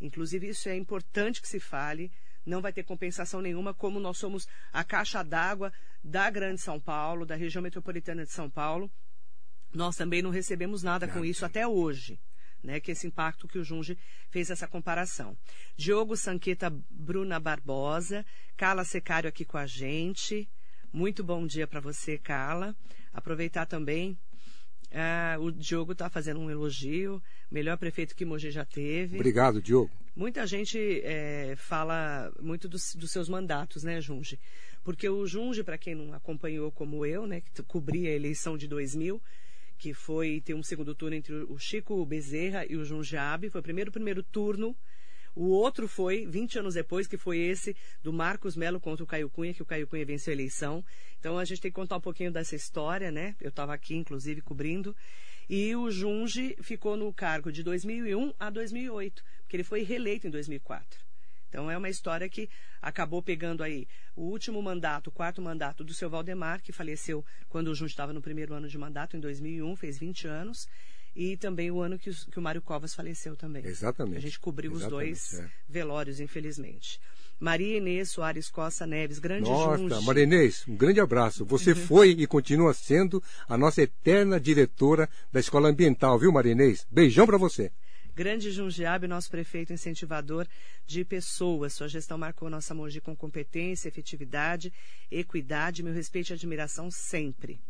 [0.00, 2.12] Inclusive, isso é importante que se fale.
[2.46, 7.26] Não vai ter compensação nenhuma, como nós somos a caixa d'água da Grande São Paulo,
[7.26, 8.88] da região metropolitana de São Paulo.
[9.74, 12.20] Nós também não recebemos nada com isso até hoje.
[12.62, 13.96] Né, que esse impacto que o Junge
[14.30, 15.38] fez essa comparação.
[15.76, 20.48] Diogo Sanqueta Bruna Barbosa, Carla Secário aqui com a gente.
[20.92, 22.74] Muito bom dia para você, Carla.
[23.12, 24.16] Aproveitar também.
[24.92, 29.16] ah, o Diogo está fazendo um elogio, melhor prefeito que Mogi já teve.
[29.16, 29.90] Obrigado, Diogo.
[30.16, 34.38] Muita gente é, fala muito dos, dos seus mandatos, né, Junge?
[34.82, 38.66] Porque o Junge, para quem não acompanhou como eu, né, que cobria a eleição de
[38.66, 39.22] 2000,
[39.76, 43.64] que foi ter um segundo turno entre o Chico Bezerra e o Jundiabe, foi o
[43.64, 44.74] primeiro primeiro turno.
[45.34, 49.30] O outro foi, 20 anos depois, que foi esse do Marcos Melo contra o Caio
[49.30, 50.84] Cunha, que o Caio Cunha venceu a eleição.
[51.18, 53.36] Então a gente tem que contar um pouquinho dessa história, né?
[53.40, 54.94] Eu estava aqui, inclusive, cobrindo.
[55.48, 60.30] E o Junge ficou no cargo de 2001 a 2008, porque ele foi reeleito em
[60.30, 61.08] 2004.
[61.48, 62.50] Então é uma história que
[62.82, 67.68] acabou pegando aí o último mandato, o quarto mandato do seu Valdemar, que faleceu quando
[67.68, 70.68] o Junge estava no primeiro ano de mandato, em 2001, fez 20 anos,
[71.20, 73.64] e também o ano que, os- que o Mário Covas faleceu também.
[73.66, 74.18] Exatamente.
[74.18, 75.50] A gente cobriu os Exatamente, dois é.
[75.68, 77.00] velórios, infelizmente.
[77.40, 80.04] Maria Inês Soares Costa Neves, grande Nossa, Junge.
[80.06, 81.44] Maria Inês, um grande abraço.
[81.44, 86.86] Você foi e continua sendo a nossa eterna diretora da Escola Ambiental, viu, Maria Inês?
[86.88, 87.72] Beijão para você.
[88.14, 90.46] Grande Jundiabe, nosso prefeito incentivador
[90.86, 91.72] de pessoas.
[91.72, 94.72] Sua gestão marcou nossa Mogi com competência, efetividade,
[95.10, 97.60] equidade, meu respeito e admiração sempre.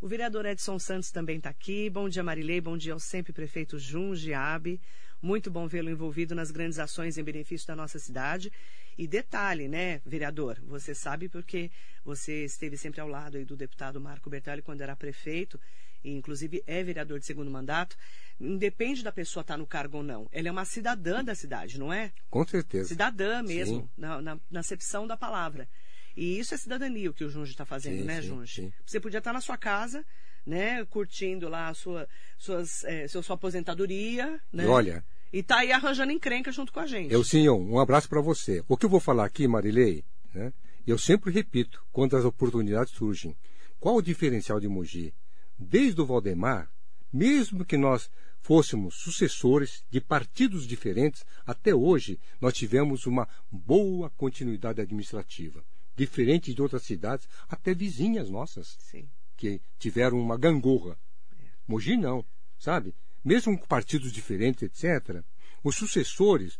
[0.00, 1.90] O vereador Edson Santos também está aqui.
[1.90, 2.60] Bom dia, Marilei.
[2.60, 4.80] Bom dia ao sempre prefeito Jundiabe.
[5.20, 8.52] Muito bom vê-lo envolvido nas grandes ações em benefício da nossa cidade.
[8.96, 11.68] E detalhe, né, vereador, você sabe porque
[12.04, 15.58] você esteve sempre ao lado do deputado Marco Bertelli quando era prefeito,
[16.04, 17.96] e inclusive é vereador de segundo mandato,
[18.40, 20.28] independe da pessoa estar tá no cargo ou não.
[20.30, 22.12] Ela é uma cidadã da cidade, não é?
[22.30, 22.88] Com certeza.
[22.88, 25.68] Cidadã mesmo, na, na, na acepção da palavra.
[26.18, 28.74] E isso é cidadania o que o Junge está fazendo, sim, né, Junge?
[28.84, 30.04] Você podia estar tá na sua casa,
[30.44, 34.64] né, curtindo lá a sua, suas, é, sua aposentadoria, né?
[34.64, 35.04] E olha.
[35.32, 37.14] E tá aí arranjando encrenca junto com a gente.
[37.14, 38.64] Eu sim, um abraço para você.
[38.66, 40.04] O que eu vou falar aqui, Marilei,
[40.34, 40.52] né?
[40.84, 43.36] Eu sempre repito, quando as oportunidades surgem.
[43.78, 45.14] Qual o diferencial de Mogi?
[45.56, 46.68] Desde o Valdemar,
[47.12, 54.80] mesmo que nós fôssemos sucessores de partidos diferentes, até hoje nós tivemos uma boa continuidade
[54.80, 55.62] administrativa,
[55.98, 59.08] diferente de outras cidades, até vizinhas nossas, Sim.
[59.36, 60.96] que tiveram uma gangorra.
[61.32, 61.44] É.
[61.66, 62.24] Mogi não,
[62.56, 62.94] sabe?
[63.24, 65.22] Mesmo com partidos diferentes, etc.,
[65.62, 66.58] os sucessores,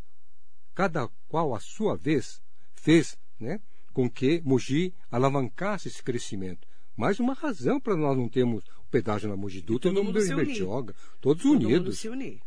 [0.74, 2.42] cada qual a sua vez,
[2.74, 3.61] fez né,
[3.92, 6.66] com que Mogi alavancasse esse crescimento.
[6.96, 10.35] Mais uma razão para nós não termos o pedágio na Mogi Dutra, todo mundo se
[10.35, 11.79] Bertioga, todos todo unidos.
[11.79, 12.40] Mundo se unir.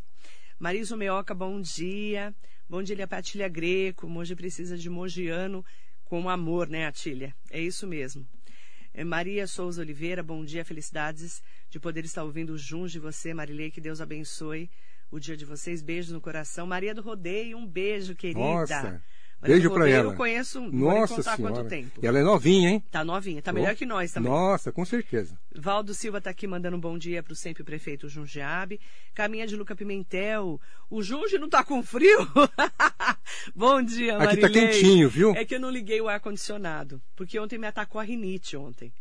[0.60, 2.36] Marisa Meoca, bom dia.
[2.70, 4.10] Bom dia, Patília Greco.
[4.10, 5.64] Mogi precisa de mogiano
[6.12, 7.34] com amor, né, Atília?
[7.50, 8.28] É isso mesmo.
[8.94, 13.72] É Maria Souza Oliveira, bom dia, felicidades de poder estar ouvindo junto de você, Marilei,
[13.72, 14.70] que Deus abençoe
[15.10, 15.82] o dia de vocês.
[15.82, 16.68] Beijos no coração.
[16.68, 18.42] Maria do Rodeio, um beijo, querida.
[18.42, 19.02] Nossa.
[19.42, 20.14] Beijo para ela.
[20.14, 21.56] Eu conheço, Nossa contar senhora.
[21.56, 22.00] quanto tempo.
[22.02, 22.84] E ela é novinha, hein?
[22.92, 24.32] Tá novinha, tá melhor que nós também.
[24.32, 25.36] Nossa, com certeza.
[25.56, 28.80] Valdo Silva tá aqui mandando um bom dia pro sempre prefeito Jundiabe.
[29.14, 30.62] Caminha de Luca Pimentel.
[30.90, 32.20] O Junge não tá com frio?
[33.56, 34.46] bom dia, Marilei.
[34.46, 35.32] Aqui tá quentinho, viu?
[35.36, 38.94] É que eu não liguei o ar-condicionado, porque ontem me atacou a rinite ontem.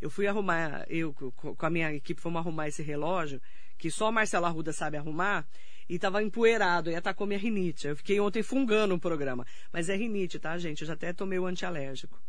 [0.00, 3.40] Eu fui arrumar, eu com a minha equipe fomos arrumar esse relógio,
[3.76, 5.46] que só o Marcelo Arruda sabe arrumar,
[5.88, 7.88] e estava empoeirado, e atacou minha rinite.
[7.88, 9.46] Eu fiquei ontem fungando o programa.
[9.72, 10.82] Mas é rinite, tá, gente?
[10.82, 12.20] Eu já até tomei o antialérgico.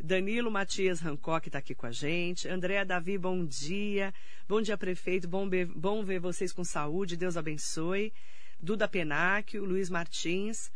[0.00, 2.48] Danilo Matias Hancock está aqui com a gente.
[2.48, 4.12] Andréa Davi, bom dia.
[4.48, 5.28] Bom dia, prefeito.
[5.28, 7.16] Bom, bom ver vocês com saúde.
[7.16, 8.12] Deus abençoe.
[8.58, 10.72] Duda Penáquio, Luiz Martins.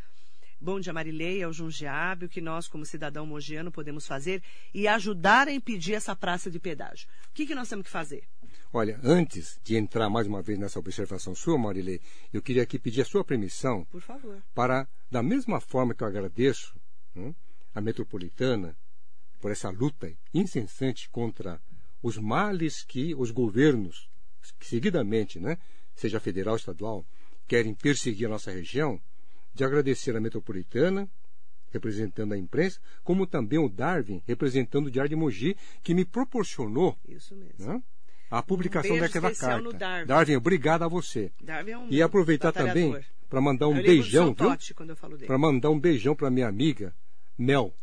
[0.58, 4.42] Bom dia, Marileia, ao Jundiabe, o que nós, como cidadão mogiano, podemos fazer
[4.72, 7.06] e ajudar a impedir essa praça de pedágio.
[7.30, 8.24] O que, que nós temos que fazer?
[8.72, 12.00] Olha, antes de entrar mais uma vez nessa observação sua, Marilei,
[12.32, 13.84] eu queria aqui pedir a sua permissão.
[13.84, 14.42] Por favor.
[14.54, 16.74] Para, da mesma forma que eu agradeço
[17.14, 17.34] hum,
[17.74, 18.76] a metropolitana
[19.40, 21.60] por essa luta incessante contra
[22.02, 24.08] os males que os governos,
[24.60, 25.58] seguidamente, né,
[25.94, 27.06] seja federal ou estadual,
[27.46, 29.00] querem perseguir a nossa região,
[29.56, 31.08] de agradecer a Metropolitana,
[31.72, 36.96] representando a imprensa, como também o Darwin, representando o Diário de Mogi, que me proporcionou
[37.58, 37.82] né,
[38.30, 39.72] a publicação um daquela carta.
[39.72, 40.06] Darwin.
[40.06, 41.32] Darwin, obrigado a você.
[41.40, 42.96] Darwin é um e aproveitar também
[43.28, 44.56] para mandar um beijão, viu?
[45.26, 46.94] Para mandar um beijão para minha amiga
[47.38, 47.74] Mel,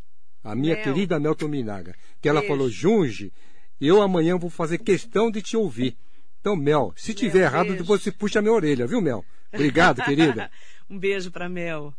[0.42, 0.84] a minha Mel.
[0.84, 2.54] querida Mel Tominaga, que ela Beijo.
[2.54, 3.32] falou: Junge,
[3.80, 5.96] eu amanhã vou fazer questão de te ouvir.
[6.40, 7.82] Então, Mel, se Mel, tiver errado, beijo.
[7.82, 9.24] depois você puxa a minha orelha, viu, Mel?
[9.52, 10.50] Obrigado, querida.
[10.88, 11.94] um beijo para Mel.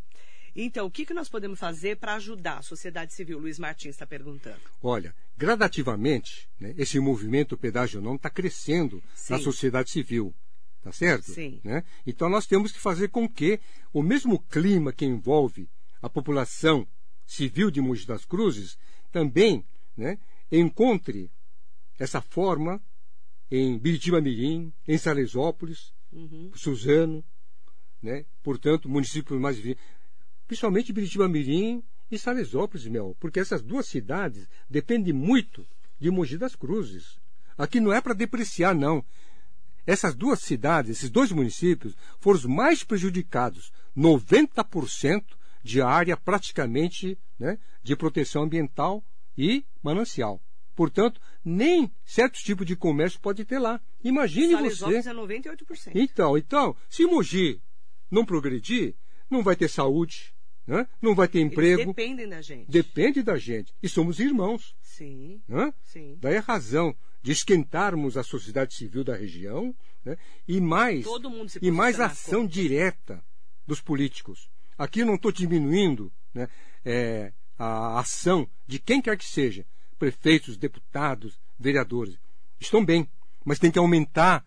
[0.56, 3.40] Então, o que, que nós podemos fazer para ajudar a sociedade civil?
[3.40, 4.62] Luiz Martins está perguntando.
[4.82, 9.44] Olha, gradativamente, né, esse movimento pedágio não está crescendo na Sim.
[9.44, 10.34] sociedade civil.
[10.82, 11.32] Tá certo?
[11.32, 11.60] Sim.
[11.64, 11.84] Né?
[12.06, 13.60] Então nós temos que fazer com que
[13.92, 15.68] o mesmo clima que envolve
[16.00, 16.88] a população
[17.26, 18.78] civil de Mogi das Cruzes
[19.12, 19.66] também
[19.98, 20.20] né,
[20.52, 21.32] encontre
[21.98, 22.80] essa forma
[23.50, 26.50] em Biritiba Mirim, em Salesópolis, Uhum.
[26.56, 27.24] Suzano,
[28.06, 28.26] né?
[28.44, 29.60] portanto, municípios mais
[30.48, 35.66] principalmente Biritiba Mirim e Salesópolis, Mel, porque essas duas cidades dependem muito
[36.00, 37.20] de Mogi das Cruzes.
[37.58, 39.04] Aqui não é para depreciar, não.
[39.88, 43.72] Essas duas cidades, esses dois municípios, foram os mais prejudicados.
[43.98, 45.24] 90%
[45.64, 49.04] de área praticamente né, de proteção ambiental
[49.38, 50.42] e manancial.
[50.76, 53.80] Portanto, nem certos tipos de comércio pode ter lá.
[54.04, 54.76] Imagine você.
[54.76, 55.92] Salesópolis é 98%.
[55.96, 57.62] Então, então, se Mogi
[58.10, 58.96] não progredir,
[59.30, 60.34] não vai ter saúde,
[60.68, 60.88] né?
[61.02, 61.86] não vai ter Eles emprego.
[61.86, 62.70] dependem da gente.
[62.70, 63.74] Depende da gente.
[63.82, 64.76] E somos irmãos.
[64.82, 65.74] Sim, Né?
[65.84, 66.18] sim.
[66.20, 70.18] Daí a razão de esquentarmos a sociedade civil da região né?
[70.48, 71.06] e mais,
[71.62, 72.54] e mais ação contra.
[72.62, 73.24] direta
[73.66, 74.50] dos políticos.
[74.78, 76.48] Aqui eu não estou diminuindo né,
[76.84, 79.66] é, a ação de quem quer que seja,
[79.98, 82.18] prefeitos, deputados, vereadores.
[82.60, 83.10] Estão bem,
[83.44, 84.46] mas tem que aumentar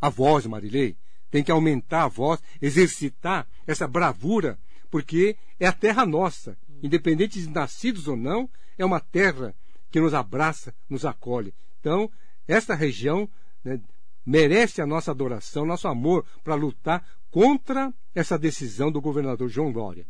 [0.00, 0.96] a voz, Marilei.
[1.30, 4.58] Tem que aumentar a voz, exercitar essa bravura,
[4.90, 6.56] porque é a terra nossa.
[6.82, 9.54] Independente de nascidos ou não, é uma terra
[9.90, 11.54] que nos abraça, nos acolhe.
[11.80, 12.10] Então,
[12.48, 13.28] esta região
[13.64, 13.80] né,
[14.24, 20.06] merece a nossa adoração, nosso amor para lutar contra essa decisão do governador João Glória.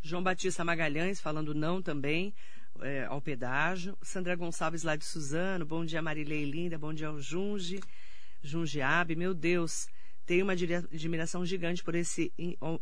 [0.00, 2.32] João Batista Magalhães falando não também
[2.80, 3.96] é, ao pedágio.
[4.02, 7.80] Sandra Gonçalves lá de Suzano, bom dia Marilei Linda, bom dia ao Junge,
[8.42, 9.88] Jungiabe, meu Deus,
[10.26, 12.32] tenho uma admiração gigante por esse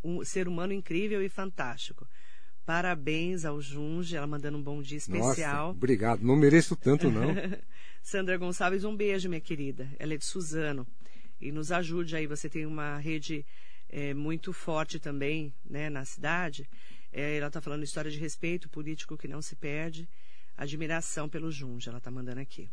[0.03, 2.09] um ser humano incrível e fantástico.
[2.65, 5.67] Parabéns ao Junge, ela mandando um bom dia especial.
[5.67, 7.35] Nossa, obrigado, não mereço tanto não.
[8.03, 9.89] Sandra Gonçalves, um beijo, minha querida.
[9.99, 10.87] Ela é de Suzano.
[11.39, 13.45] E nos ajude aí, você tem uma rede
[13.91, 16.67] é, muito forte também né, na cidade.
[17.13, 20.09] É, ela está falando história de respeito, político que não se perde.
[20.57, 22.71] Admiração pelo Junge, ela está mandando aqui.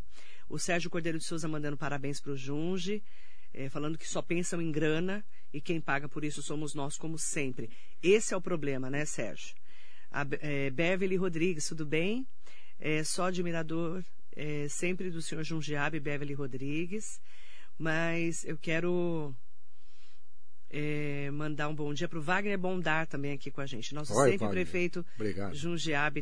[0.47, 3.03] O Sérgio Cordeiro de Souza mandando parabéns para o Junge,
[3.53, 7.17] é, falando que só pensam em grana e quem paga por isso somos nós, como
[7.17, 7.69] sempre.
[8.01, 9.55] Esse é o problema, né, Sérgio?
[10.09, 12.25] A, é, Beverly Rodrigues, tudo bem?
[12.79, 14.03] É, só admirador
[14.35, 17.21] é, sempre do senhor Jundiabe Beverly Rodrigues,
[17.77, 19.35] mas eu quero
[20.69, 23.93] é, mandar um bom dia para o Wagner Bondar também aqui com a gente.
[23.93, 24.65] Nosso Oi, sempre Wagner.
[24.65, 25.53] prefeito Obrigado.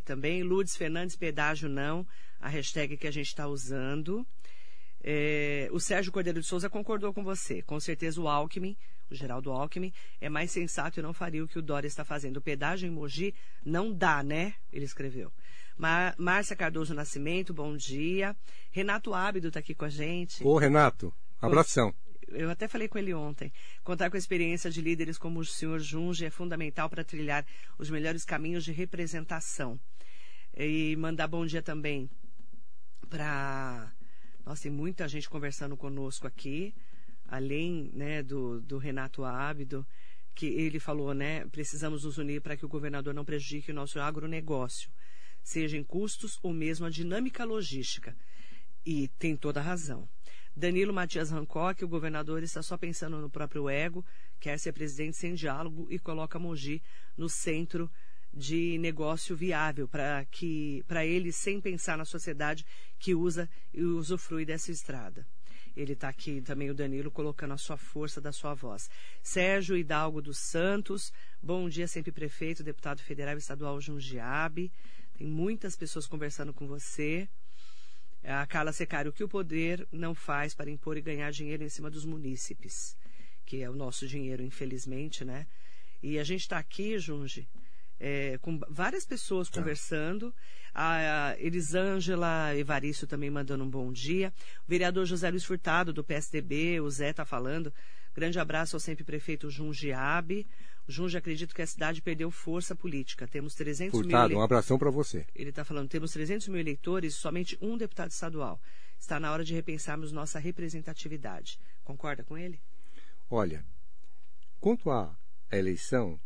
[0.04, 0.44] Também.
[0.44, 2.06] Lourdes Fernandes, pedágio não,
[2.40, 4.26] a hashtag que a gente está usando.
[5.04, 7.62] É, o Sérgio Cordeiro de Souza concordou com você.
[7.62, 8.76] Com certeza o Alckmin,
[9.10, 12.38] o Geraldo Alckmin, é mais sensato e não faria o que o Dória está fazendo.
[12.38, 13.34] O pedágio em Mogi
[13.66, 14.54] não dá, né?
[14.72, 15.32] Ele escreveu.
[16.18, 18.36] Márcia Cardoso Nascimento, bom dia.
[18.70, 20.44] Renato Ábido está aqui com a gente.
[20.46, 21.94] Ô, Renato, abração.
[22.28, 23.52] Eu até falei com ele ontem.
[23.84, 27.46] Contar com a experiência de líderes como o senhor Junge é fundamental para trilhar
[27.78, 29.80] os melhores caminhos de representação.
[30.56, 32.10] E mandar bom dia também
[33.10, 33.92] para.
[34.46, 36.74] Nossa, tem muita gente conversando conosco aqui,
[37.28, 39.86] além né, do, do Renato Ábido,
[40.34, 41.46] que ele falou, né?
[41.48, 44.90] Precisamos nos unir para que o governador não prejudique o nosso agronegócio
[45.44, 48.16] seja em custos ou mesmo a dinâmica logística.
[48.86, 50.08] E tem toda a razão.
[50.56, 54.06] Danilo Matias Hancock, o governador está só pensando no próprio ego,
[54.40, 56.82] quer ser presidente sem diálogo e coloca Mogi
[57.18, 57.90] no centro
[58.40, 62.66] de negócio viável para que para ele sem pensar na sociedade
[62.98, 65.28] que usa e usufrui dessa estrada.
[65.76, 68.90] Ele está aqui também, o Danilo, colocando a sua força da sua voz.
[69.22, 71.12] Sérgio Hidalgo dos Santos,
[71.44, 74.72] bom dia, sempre prefeito, deputado federal e estadual Jundiabe.
[75.18, 77.30] Tem muitas pessoas conversando com você.
[78.24, 81.70] A Carla Secário, o que o poder não faz para impor e ganhar dinheiro em
[81.70, 82.98] cima dos munícipes,
[83.46, 85.46] que é o nosso dinheiro, infelizmente, né?
[86.02, 87.48] E a gente está aqui, Junge,
[88.00, 89.60] é, com várias pessoas tá.
[89.60, 90.34] conversando.
[90.74, 94.32] A Elisângela Evaristo também mandando um bom dia.
[94.66, 97.74] O vereador José Luiz Furtado, do PSDB, o Zé está falando.
[98.14, 100.48] Grande abraço ao sempre prefeito Jundiabe.
[100.88, 103.28] Junge, acredito que a cidade perdeu força política.
[103.28, 104.40] Temos 300 Furtado, mil.
[104.40, 105.26] um abração para você.
[105.36, 108.60] Ele está falando, temos 300 mil eleitores somente um deputado estadual.
[109.00, 111.60] Está na hora de repensarmos nossa representatividade.
[111.84, 112.60] Concorda com ele?
[113.30, 113.64] Olha,
[114.60, 115.16] quanto à
[115.52, 116.20] eleição,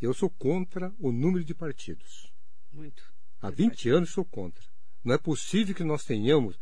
[0.00, 2.32] eu sou contra o número de partidos.
[2.72, 3.02] Muito.
[3.40, 3.96] Há 20 partido.
[3.96, 4.64] anos sou contra.
[5.02, 6.58] Não é possível que nós tenhamos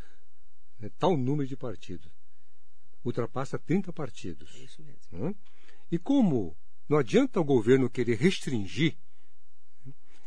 [0.79, 2.13] né, tal número de partidos.
[3.05, 4.55] Ultrapassa 30 partidos.
[4.55, 5.27] É isso mesmo.
[5.27, 5.35] Hum?
[5.91, 6.57] E como
[6.89, 8.97] não adianta o governo querer restringir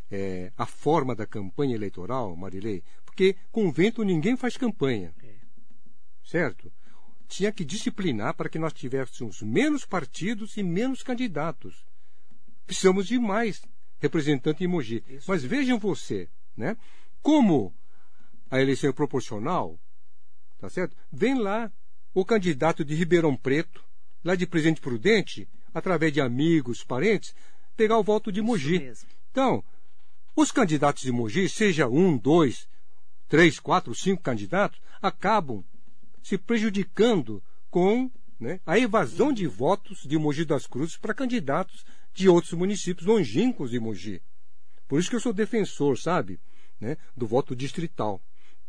[0.10, 5.14] é, a forma da campanha eleitoral, Marilei, porque com vento ninguém faz campanha.
[5.22, 5.36] É.
[6.24, 6.72] Certo?
[7.28, 11.86] Tinha que disciplinar para que nós tivéssemos menos partidos e menos candidatos.
[12.68, 13.62] Precisamos de mais
[13.98, 15.04] representantes em Mogi.
[15.08, 15.26] Isso.
[15.28, 16.78] Mas vejam você, né?
[17.22, 17.74] Como
[18.52, 19.80] a eleição é proporcional,
[20.60, 20.96] tá certo?
[21.12, 21.72] Vem lá
[22.14, 23.84] o candidato de Ribeirão Preto,
[24.24, 27.34] lá de Presidente Prudente, através de amigos, parentes,
[27.76, 28.92] pegar o voto de Mogi.
[29.32, 29.64] Então,
[30.36, 32.68] os candidatos de Mogi, seja um, dois,
[33.28, 35.64] três, quatro, cinco candidatos, acabam
[36.22, 41.86] se prejudicando com né, a evasão de votos de Mogi das Cruzes para candidatos
[42.18, 44.20] de outros municípios longínquos de Mogi.
[44.88, 46.40] Por isso que eu sou defensor, sabe,
[46.82, 48.20] né, do voto distrital,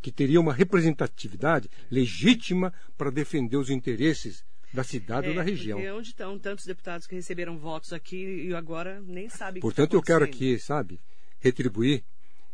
[0.03, 5.79] que teria uma representatividade legítima para defender os interesses da cidade é, ou da região.
[5.79, 10.03] Porque onde estão tantos deputados que receberam votos aqui e agora nem sabem Portanto, eu
[10.03, 11.01] quero aqui, sabe,
[11.41, 12.05] retribuir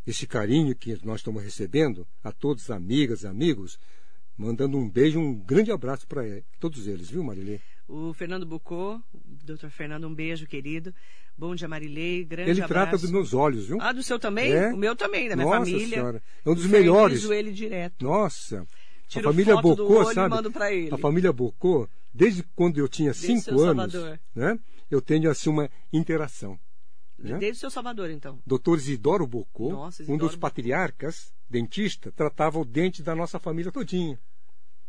[0.07, 3.81] esse carinho que nós estamos recebendo a todos, amigas, amigos,
[4.37, 6.23] mandando um beijo, um grande abraço para
[6.61, 7.59] todos eles, viu, Marilê?
[7.87, 9.01] O Fernando Bucô,
[9.45, 10.95] doutor Fernando, um beijo, querido.
[11.37, 12.25] Bom dia, Marilei.
[12.25, 12.89] Grande ele abraço.
[12.91, 13.79] trata dos meus olhos, viu?
[13.81, 14.53] Ah, do seu também?
[14.53, 14.73] É?
[14.73, 15.99] O meu também, da minha Nossa família.
[15.99, 16.23] Senhora.
[16.45, 17.25] É um dos melhores.
[17.31, 18.05] ele direto.
[18.05, 18.67] Nossa.
[19.09, 20.35] Tiro a família Bocô, sabe?
[20.91, 24.21] A família Bocô desde quando eu tinha Desde cinco anos, Salvador.
[24.35, 24.59] né?
[24.91, 26.59] Eu tenho assim uma interação.
[27.19, 27.39] né?
[27.39, 28.39] Desde o seu Salvador, então.
[28.47, 33.73] Doutor Isidoro Bocô, Nossa, um Isidoro dos patriarcas, dentista, tratava o dente da nossa família
[33.73, 34.19] todinha.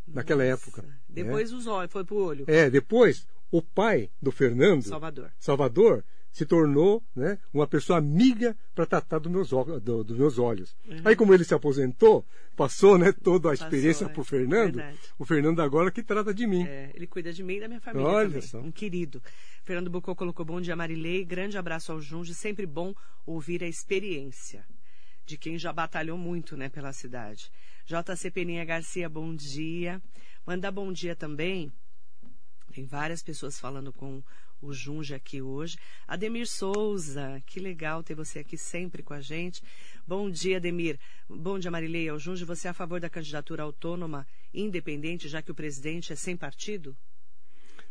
[0.07, 0.83] Naquela época.
[1.09, 2.45] Depois os olhos, foi pro olho.
[2.47, 5.31] É, depois, o pai do Fernando, Salvador.
[5.39, 9.49] Salvador, se tornou né, uma pessoa amiga para tratar dos meus,
[9.81, 10.75] do- dos meus olhos.
[11.05, 12.25] Aí, como ele se aposentou,
[12.57, 13.53] passou né, toda a Uhum.
[13.53, 14.09] Experiência é.
[14.09, 14.83] para o Fernando.
[15.17, 16.65] O Fernando agora que trata de mim.
[16.67, 18.41] É, ele cuida de mim e da minha família Olha também.
[18.41, 18.59] só.
[18.59, 19.23] Um querido.
[19.63, 21.23] Fernando Bocô colocou bom dia, Marilei.
[21.23, 22.33] Grande abraço ao Junge.
[22.35, 22.93] Sempre bom
[23.25, 24.65] ouvir a experiência
[25.25, 27.49] de quem já batalhou muito né, pela cidade.
[27.85, 30.01] JC Peninha Garcia, bom dia.
[30.45, 31.71] Mandar bom dia também.
[32.73, 34.23] Tem várias pessoas falando com
[34.61, 35.77] o Junge aqui hoje.
[36.07, 39.61] Ademir Souza, que legal ter você aqui sempre com a gente.
[40.05, 40.99] Bom dia, Ademir.
[41.29, 42.09] Bom dia, Marilei.
[42.09, 46.15] Ao Junge, você é a favor da candidatura autônoma independente, já que o presidente é
[46.15, 46.95] sem partido?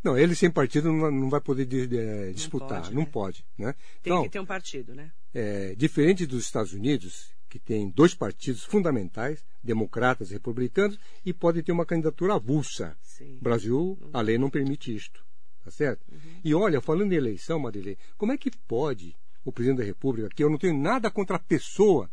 [0.03, 3.09] Não, ele sem partido não, não vai poder de- de- disputar, pode, não né?
[3.11, 3.45] pode.
[3.57, 3.73] Né?
[4.03, 5.11] Tem Então, que ter um partido, né?
[5.33, 11.63] é, diferente dos Estados Unidos, que tem dois partidos fundamentais, democratas e republicanos, e pode
[11.63, 12.97] ter uma candidatura avulsa.
[13.01, 13.39] Sim.
[13.41, 15.25] Brasil, a lei não permite isto.
[15.63, 16.05] Tá certo?
[16.43, 20.43] E olha, falando em eleição, Marilei, como é que pode o presidente da República, que
[20.43, 22.11] eu não tenho nada contra a pessoa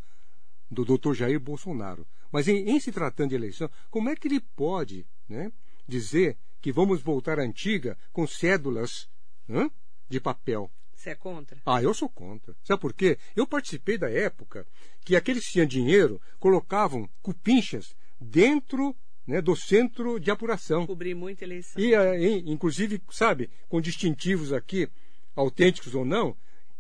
[0.69, 1.13] do Dr.
[1.15, 5.51] Jair Bolsonaro, mas em, em se tratando de eleição, como é que ele pode né,
[5.87, 9.09] dizer que vamos voltar à antiga com cédulas
[9.49, 9.71] hã,
[10.07, 10.69] de papel?
[11.01, 11.57] Você é contra?
[11.65, 12.55] Ah, eu sou contra.
[12.63, 13.17] Sabe por quê?
[13.35, 14.67] Eu participei da época
[15.03, 18.95] que aqueles que tinham dinheiro colocavam cupinchas dentro
[19.25, 20.85] né, do centro de apuração.
[20.85, 21.81] Cobrir muita eleição.
[21.81, 24.87] E, eh, inclusive, sabe, com distintivos aqui,
[25.35, 26.37] autênticos ou não.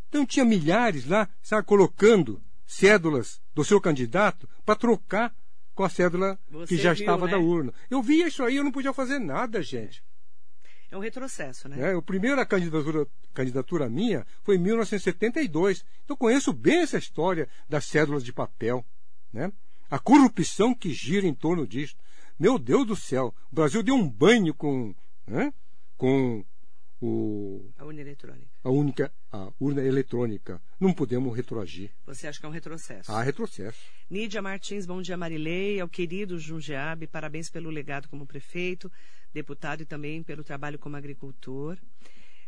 [0.07, 5.35] Então tinha milhares lá, sabe, colocando cédulas do seu candidato para trocar
[5.73, 7.31] com a cédula Você que já viu, estava né?
[7.31, 7.73] da urna.
[7.89, 10.03] Eu via isso aí, eu não podia fazer nada, gente.
[10.91, 11.77] É um retrocesso, né?
[11.77, 11.95] Né?
[11.95, 15.85] A primeira candidatura, candidatura minha foi em 1972.
[16.03, 18.85] Então conheço bem essa história das cédulas de papel.
[19.31, 19.51] Né?
[19.89, 21.95] A corrupção que gira em torno disso.
[22.37, 24.93] Meu Deus do céu, o Brasil deu um banho com,
[25.25, 25.53] né?
[25.95, 26.43] com
[26.99, 28.47] o, A urna eletrônica.
[28.63, 30.61] a única a urna eletrônica.
[30.79, 31.89] Não podemos retroagir.
[32.05, 33.11] Você acha que é um retrocesso?
[33.11, 33.79] Há retrocesso.
[34.09, 35.79] Nídia Martins, bom dia, Marilei.
[35.79, 38.91] Ao querido Jundiabe, parabéns pelo legado como prefeito,
[39.33, 41.77] deputado e também pelo trabalho como agricultor.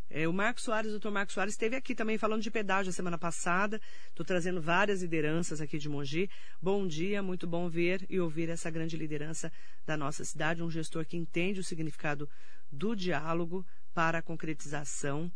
[0.10, 2.94] É, o Marcos Soares, o doutor Marcos Soares, esteve aqui também falando de pedágio a
[2.94, 3.82] semana passada.
[4.10, 6.30] Estou trazendo várias lideranças aqui de Mogi.
[6.62, 9.52] Bom dia, muito bom ver e ouvir essa grande liderança
[9.88, 12.30] da nossa cidade, um gestor que entende o significado
[12.72, 15.32] do diálogo para a concretização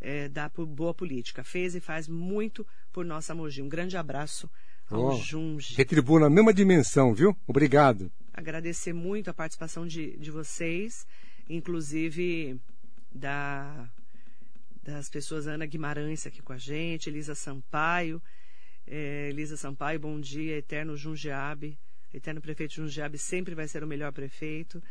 [0.00, 1.42] eh, da boa política.
[1.42, 3.62] Fez e faz muito por nossa Mogi.
[3.62, 4.48] Um grande abraço
[4.88, 5.74] ao Ó, Junge.
[5.74, 7.36] Retribuo na mesma dimensão, viu?
[7.48, 8.12] Obrigado.
[8.32, 11.06] Agradecer muito a participação de, de vocês,
[11.48, 12.60] inclusive
[13.12, 13.88] da,
[14.82, 18.22] das pessoas Ana Guimarães aqui com a gente, Elisa Sampaio.
[18.86, 21.78] Eh, Elisa Sampaio, bom dia, eterno Jundiabe.
[22.12, 24.82] Eterno prefeito Jundiabe sempre vai ser o melhor prefeito.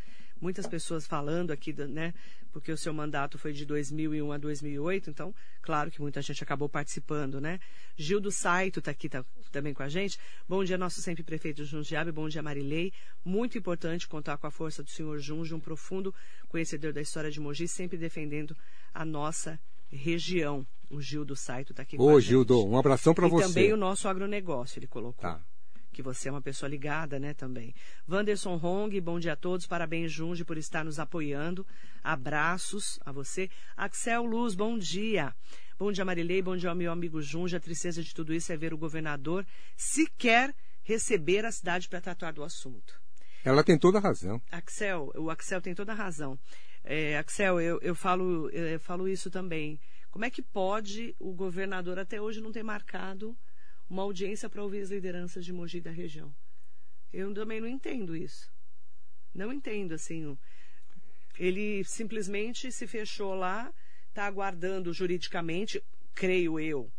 [0.41, 2.13] Muitas pessoas falando aqui, né?
[2.51, 6.67] Porque o seu mandato foi de 2001 a 2008, então, claro que muita gente acabou
[6.69, 7.59] participando, né?
[7.97, 10.17] Gil do Saito está aqui tá- também com a gente.
[10.47, 12.11] Bom dia, nosso sempre prefeito Jundiabe.
[12.11, 12.91] Bom dia, Marilei.
[13.23, 16.13] Muito importante contar com a força do senhor Junge, um profundo
[16.47, 18.55] conhecedor da história de Mogi, sempre defendendo
[18.93, 19.59] a nossa
[19.91, 20.65] região.
[20.89, 22.29] O Gil do Saito está aqui com a Ô, gente.
[22.29, 23.47] Gildo, um abração para E você.
[23.47, 25.21] também o nosso agronegócio, ele colocou.
[25.21, 25.39] Tá.
[25.91, 27.73] Que você é uma pessoa ligada, né, também.
[28.07, 29.65] Wanderson Hong, bom dia a todos.
[29.65, 31.65] Parabéns, Junge, por estar nos apoiando.
[32.03, 33.49] Abraços a você.
[33.75, 35.33] Axel Luz, bom dia.
[35.77, 36.41] Bom dia, Marilei.
[36.41, 37.55] Bom dia ao meu amigo Junge.
[37.55, 42.33] A tristeza de tudo isso é ver o governador sequer receber a cidade para tratar
[42.33, 42.99] do assunto.
[43.43, 44.41] Ela tem toda a razão.
[44.51, 46.37] Axel, o Axel tem toda a razão.
[46.83, 49.79] É, Axel, eu, eu falo, eu falo isso também.
[50.11, 53.37] Como é que pode o governador até hoje não ter marcado
[53.89, 56.33] uma audiência para ouvir as lideranças de Mogi da região?
[57.11, 58.51] Eu também não entendo isso.
[59.33, 60.37] Não entendo, assim.
[61.37, 63.73] Ele simplesmente se fechou lá,
[64.09, 65.81] está aguardando juridicamente,
[66.13, 66.91] creio eu,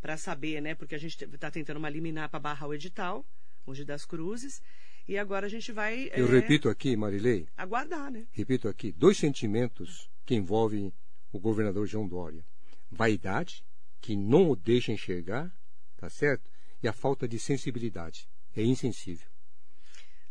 [0.00, 0.74] para saber, né?
[0.74, 3.26] Porque a gente está tentando uma liminar para barrar o edital,
[3.66, 4.62] Mogi das Cruzes,
[5.08, 8.26] e agora a gente vai Eu é, repito aqui, Marilei, aguardar, né?
[8.32, 10.92] repito aqui, dois sentimentos que envolvem
[11.32, 12.44] o governador João Dória.
[12.90, 13.64] Vaidade,
[14.00, 15.52] que não o deixa enxergar,
[15.96, 16.50] tá certo?
[16.82, 18.28] E a falta de sensibilidade.
[18.54, 19.26] É insensível.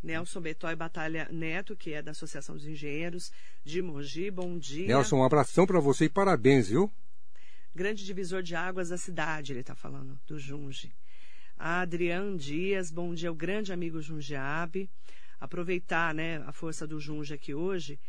[0.02, 3.32] Nelson Betói Batalha Neto, que é da Associação dos Engenheiros
[3.64, 4.88] de Mogi, bom dia.
[4.88, 6.92] Nelson, um abração para você e parabéns, viu?
[7.74, 10.94] Grande divisor de águas da cidade, ele está falando, do Junge.
[11.58, 14.90] A Adriane Dias, bom dia, o grande amigo Jungeabe.
[15.40, 18.00] Aproveitar né, a força do Junge aqui hoje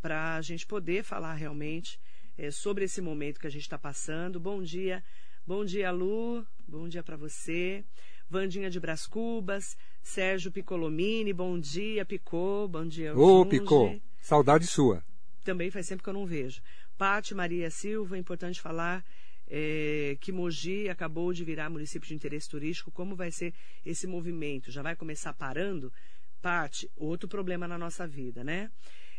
[0.00, 2.00] para a gente poder falar realmente
[2.36, 4.40] é, sobre esse momento que a gente está passando.
[4.40, 5.04] Bom dia,
[5.46, 7.84] bom dia, Lu, bom dia para você.
[8.28, 13.14] Vandinha de Bras Cubas, Sérgio Piccolomini, bom dia, Picô, bom dia.
[13.14, 15.04] Ô, Picô, saudade sua.
[15.44, 16.62] Também faz tempo que eu não vejo.
[16.96, 19.04] Pati Maria Silva, importante falar
[19.48, 22.90] é, que Mogi acabou de virar município de interesse turístico.
[22.90, 23.52] Como vai ser
[23.84, 24.70] esse movimento?
[24.70, 25.92] Já vai começar parando?
[26.40, 28.70] Pati, outro problema na nossa vida, né?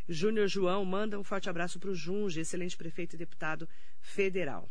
[0.09, 3.69] Júnior João manda um forte abraço para o Junge, excelente prefeito e deputado
[4.01, 4.69] federal.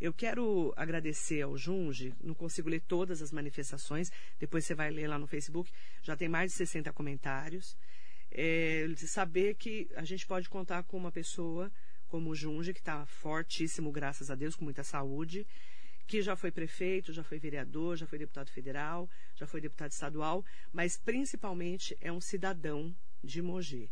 [0.00, 5.06] Eu quero agradecer ao Junge, não consigo ler todas as manifestações, depois você vai ler
[5.06, 5.70] lá no Facebook,
[6.02, 7.76] já tem mais de 60 comentários.
[8.30, 11.70] É, saber que a gente pode contar com uma pessoa
[12.08, 15.46] como o Junge, que está fortíssimo, graças a Deus, com muita saúde,
[16.06, 20.44] que já foi prefeito, já foi vereador, já foi deputado federal, já foi deputado estadual,
[20.72, 23.90] mas principalmente é um cidadão de Mogi.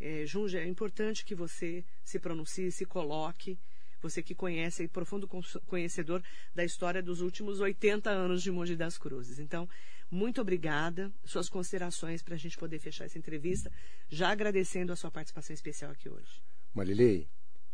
[0.00, 3.58] É, Junge, é importante que você se pronuncie, se coloque,
[4.00, 5.28] você que conhece, é profundo
[5.66, 6.22] conhecedor
[6.54, 9.38] da história dos últimos 80 anos de Mogi das Cruzes.
[9.38, 9.68] Então,
[10.10, 11.12] muito obrigada.
[11.24, 13.72] Suas considerações para a gente poder fechar essa entrevista,
[14.08, 16.42] já agradecendo a sua participação especial aqui hoje.
[16.72, 17.28] Marilei,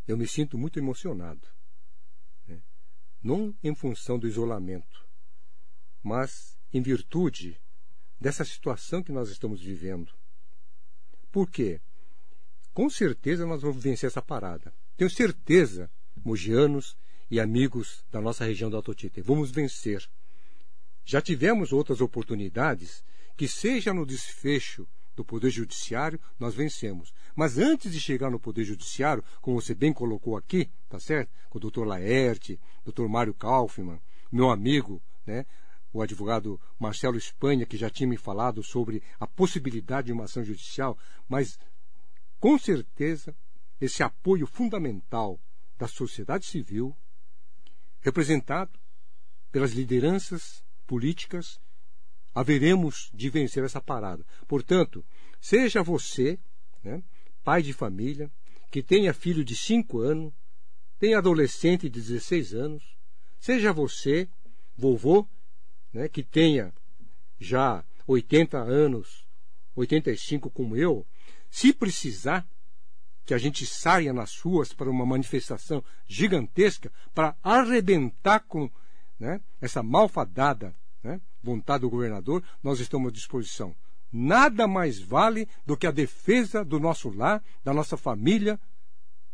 [0.07, 1.47] eu me sinto muito emocionado.
[2.47, 2.63] Né?
[3.23, 5.07] Não em função do isolamento,
[6.03, 7.61] mas em virtude
[8.21, 10.13] dessa situação que nós estamos vivendo.
[11.31, 11.81] Por quê?
[12.73, 14.75] Com certeza nós vamos vencer essa parada.
[14.97, 15.91] Tenho certeza
[16.23, 16.97] mogianos
[17.31, 19.23] e amigos da nossa região do Alto Tietê.
[19.23, 20.09] Vamos vencer.
[21.05, 23.05] Já tivemos outras oportunidades
[23.37, 24.87] que, seja no desfecho
[25.17, 27.13] do Poder Judiciário, nós vencemos.
[27.35, 31.31] Mas antes de chegar no Poder Judiciário, como você bem colocou aqui, tá certo?
[31.49, 34.01] Com o doutor Laerte, doutor Mário Kaufmann,
[34.31, 35.47] meu amigo, né?
[35.95, 40.43] o advogado Marcelo Espanha, que já tinha me falado sobre a possibilidade de uma ação
[40.43, 40.99] judicial,
[41.29, 41.57] mas
[42.41, 43.35] com certeza
[43.81, 45.39] esse apoio fundamental
[45.79, 46.97] da sociedade civil,
[48.01, 48.79] representado
[49.51, 51.61] pelas lideranças políticas,
[52.35, 54.27] haveremos de vencer essa parada.
[54.47, 55.05] Portanto,
[55.41, 56.39] seja você,
[56.83, 57.03] né,
[57.43, 58.31] pai de família,
[58.71, 60.33] que tenha filho de 5 anos,
[60.99, 62.97] tenha adolescente de 16 anos,
[63.39, 64.29] seja você,
[64.77, 65.29] vovô,
[65.93, 66.75] né, que tenha
[67.39, 69.27] já 80 anos,
[69.77, 71.07] 85 como eu,
[71.51, 72.47] se precisar,
[73.25, 78.71] que a gente saia nas ruas para uma manifestação gigantesca para arrebentar com
[79.19, 83.75] né, essa malfadada né, vontade do governador, nós estamos à disposição.
[84.13, 88.59] Nada mais vale do que a defesa do nosso lar, da nossa família,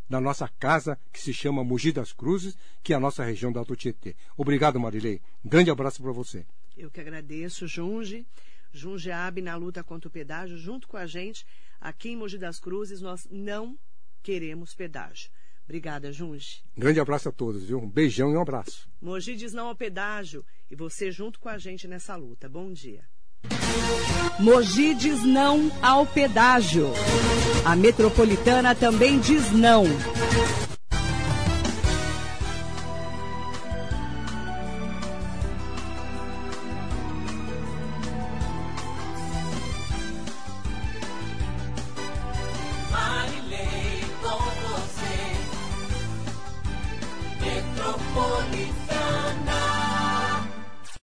[0.09, 3.61] da nossa casa, que se chama Mogi das Cruzes, que é a nossa região da
[3.61, 4.16] Alto Tietê.
[4.36, 5.20] Obrigado, Marilei.
[5.45, 6.45] grande abraço para você.
[6.76, 8.26] Eu que agradeço, Junge.
[8.72, 11.47] Junge Abe na luta contra o pedágio, junto com a gente.
[11.80, 13.78] Aqui em Mogi das Cruzes, nós não
[14.22, 15.30] queremos pedágio.
[15.64, 16.62] Obrigada, Junge.
[16.76, 17.78] Grande abraço a todos, viu?
[17.78, 18.88] Um beijão e um abraço.
[19.00, 22.48] Mogi diz não ao pedágio e você junto com a gente nessa luta.
[22.48, 23.04] Bom dia.
[24.38, 26.88] Mogi diz não ao pedágio.
[27.64, 29.84] A metropolitana também diz não.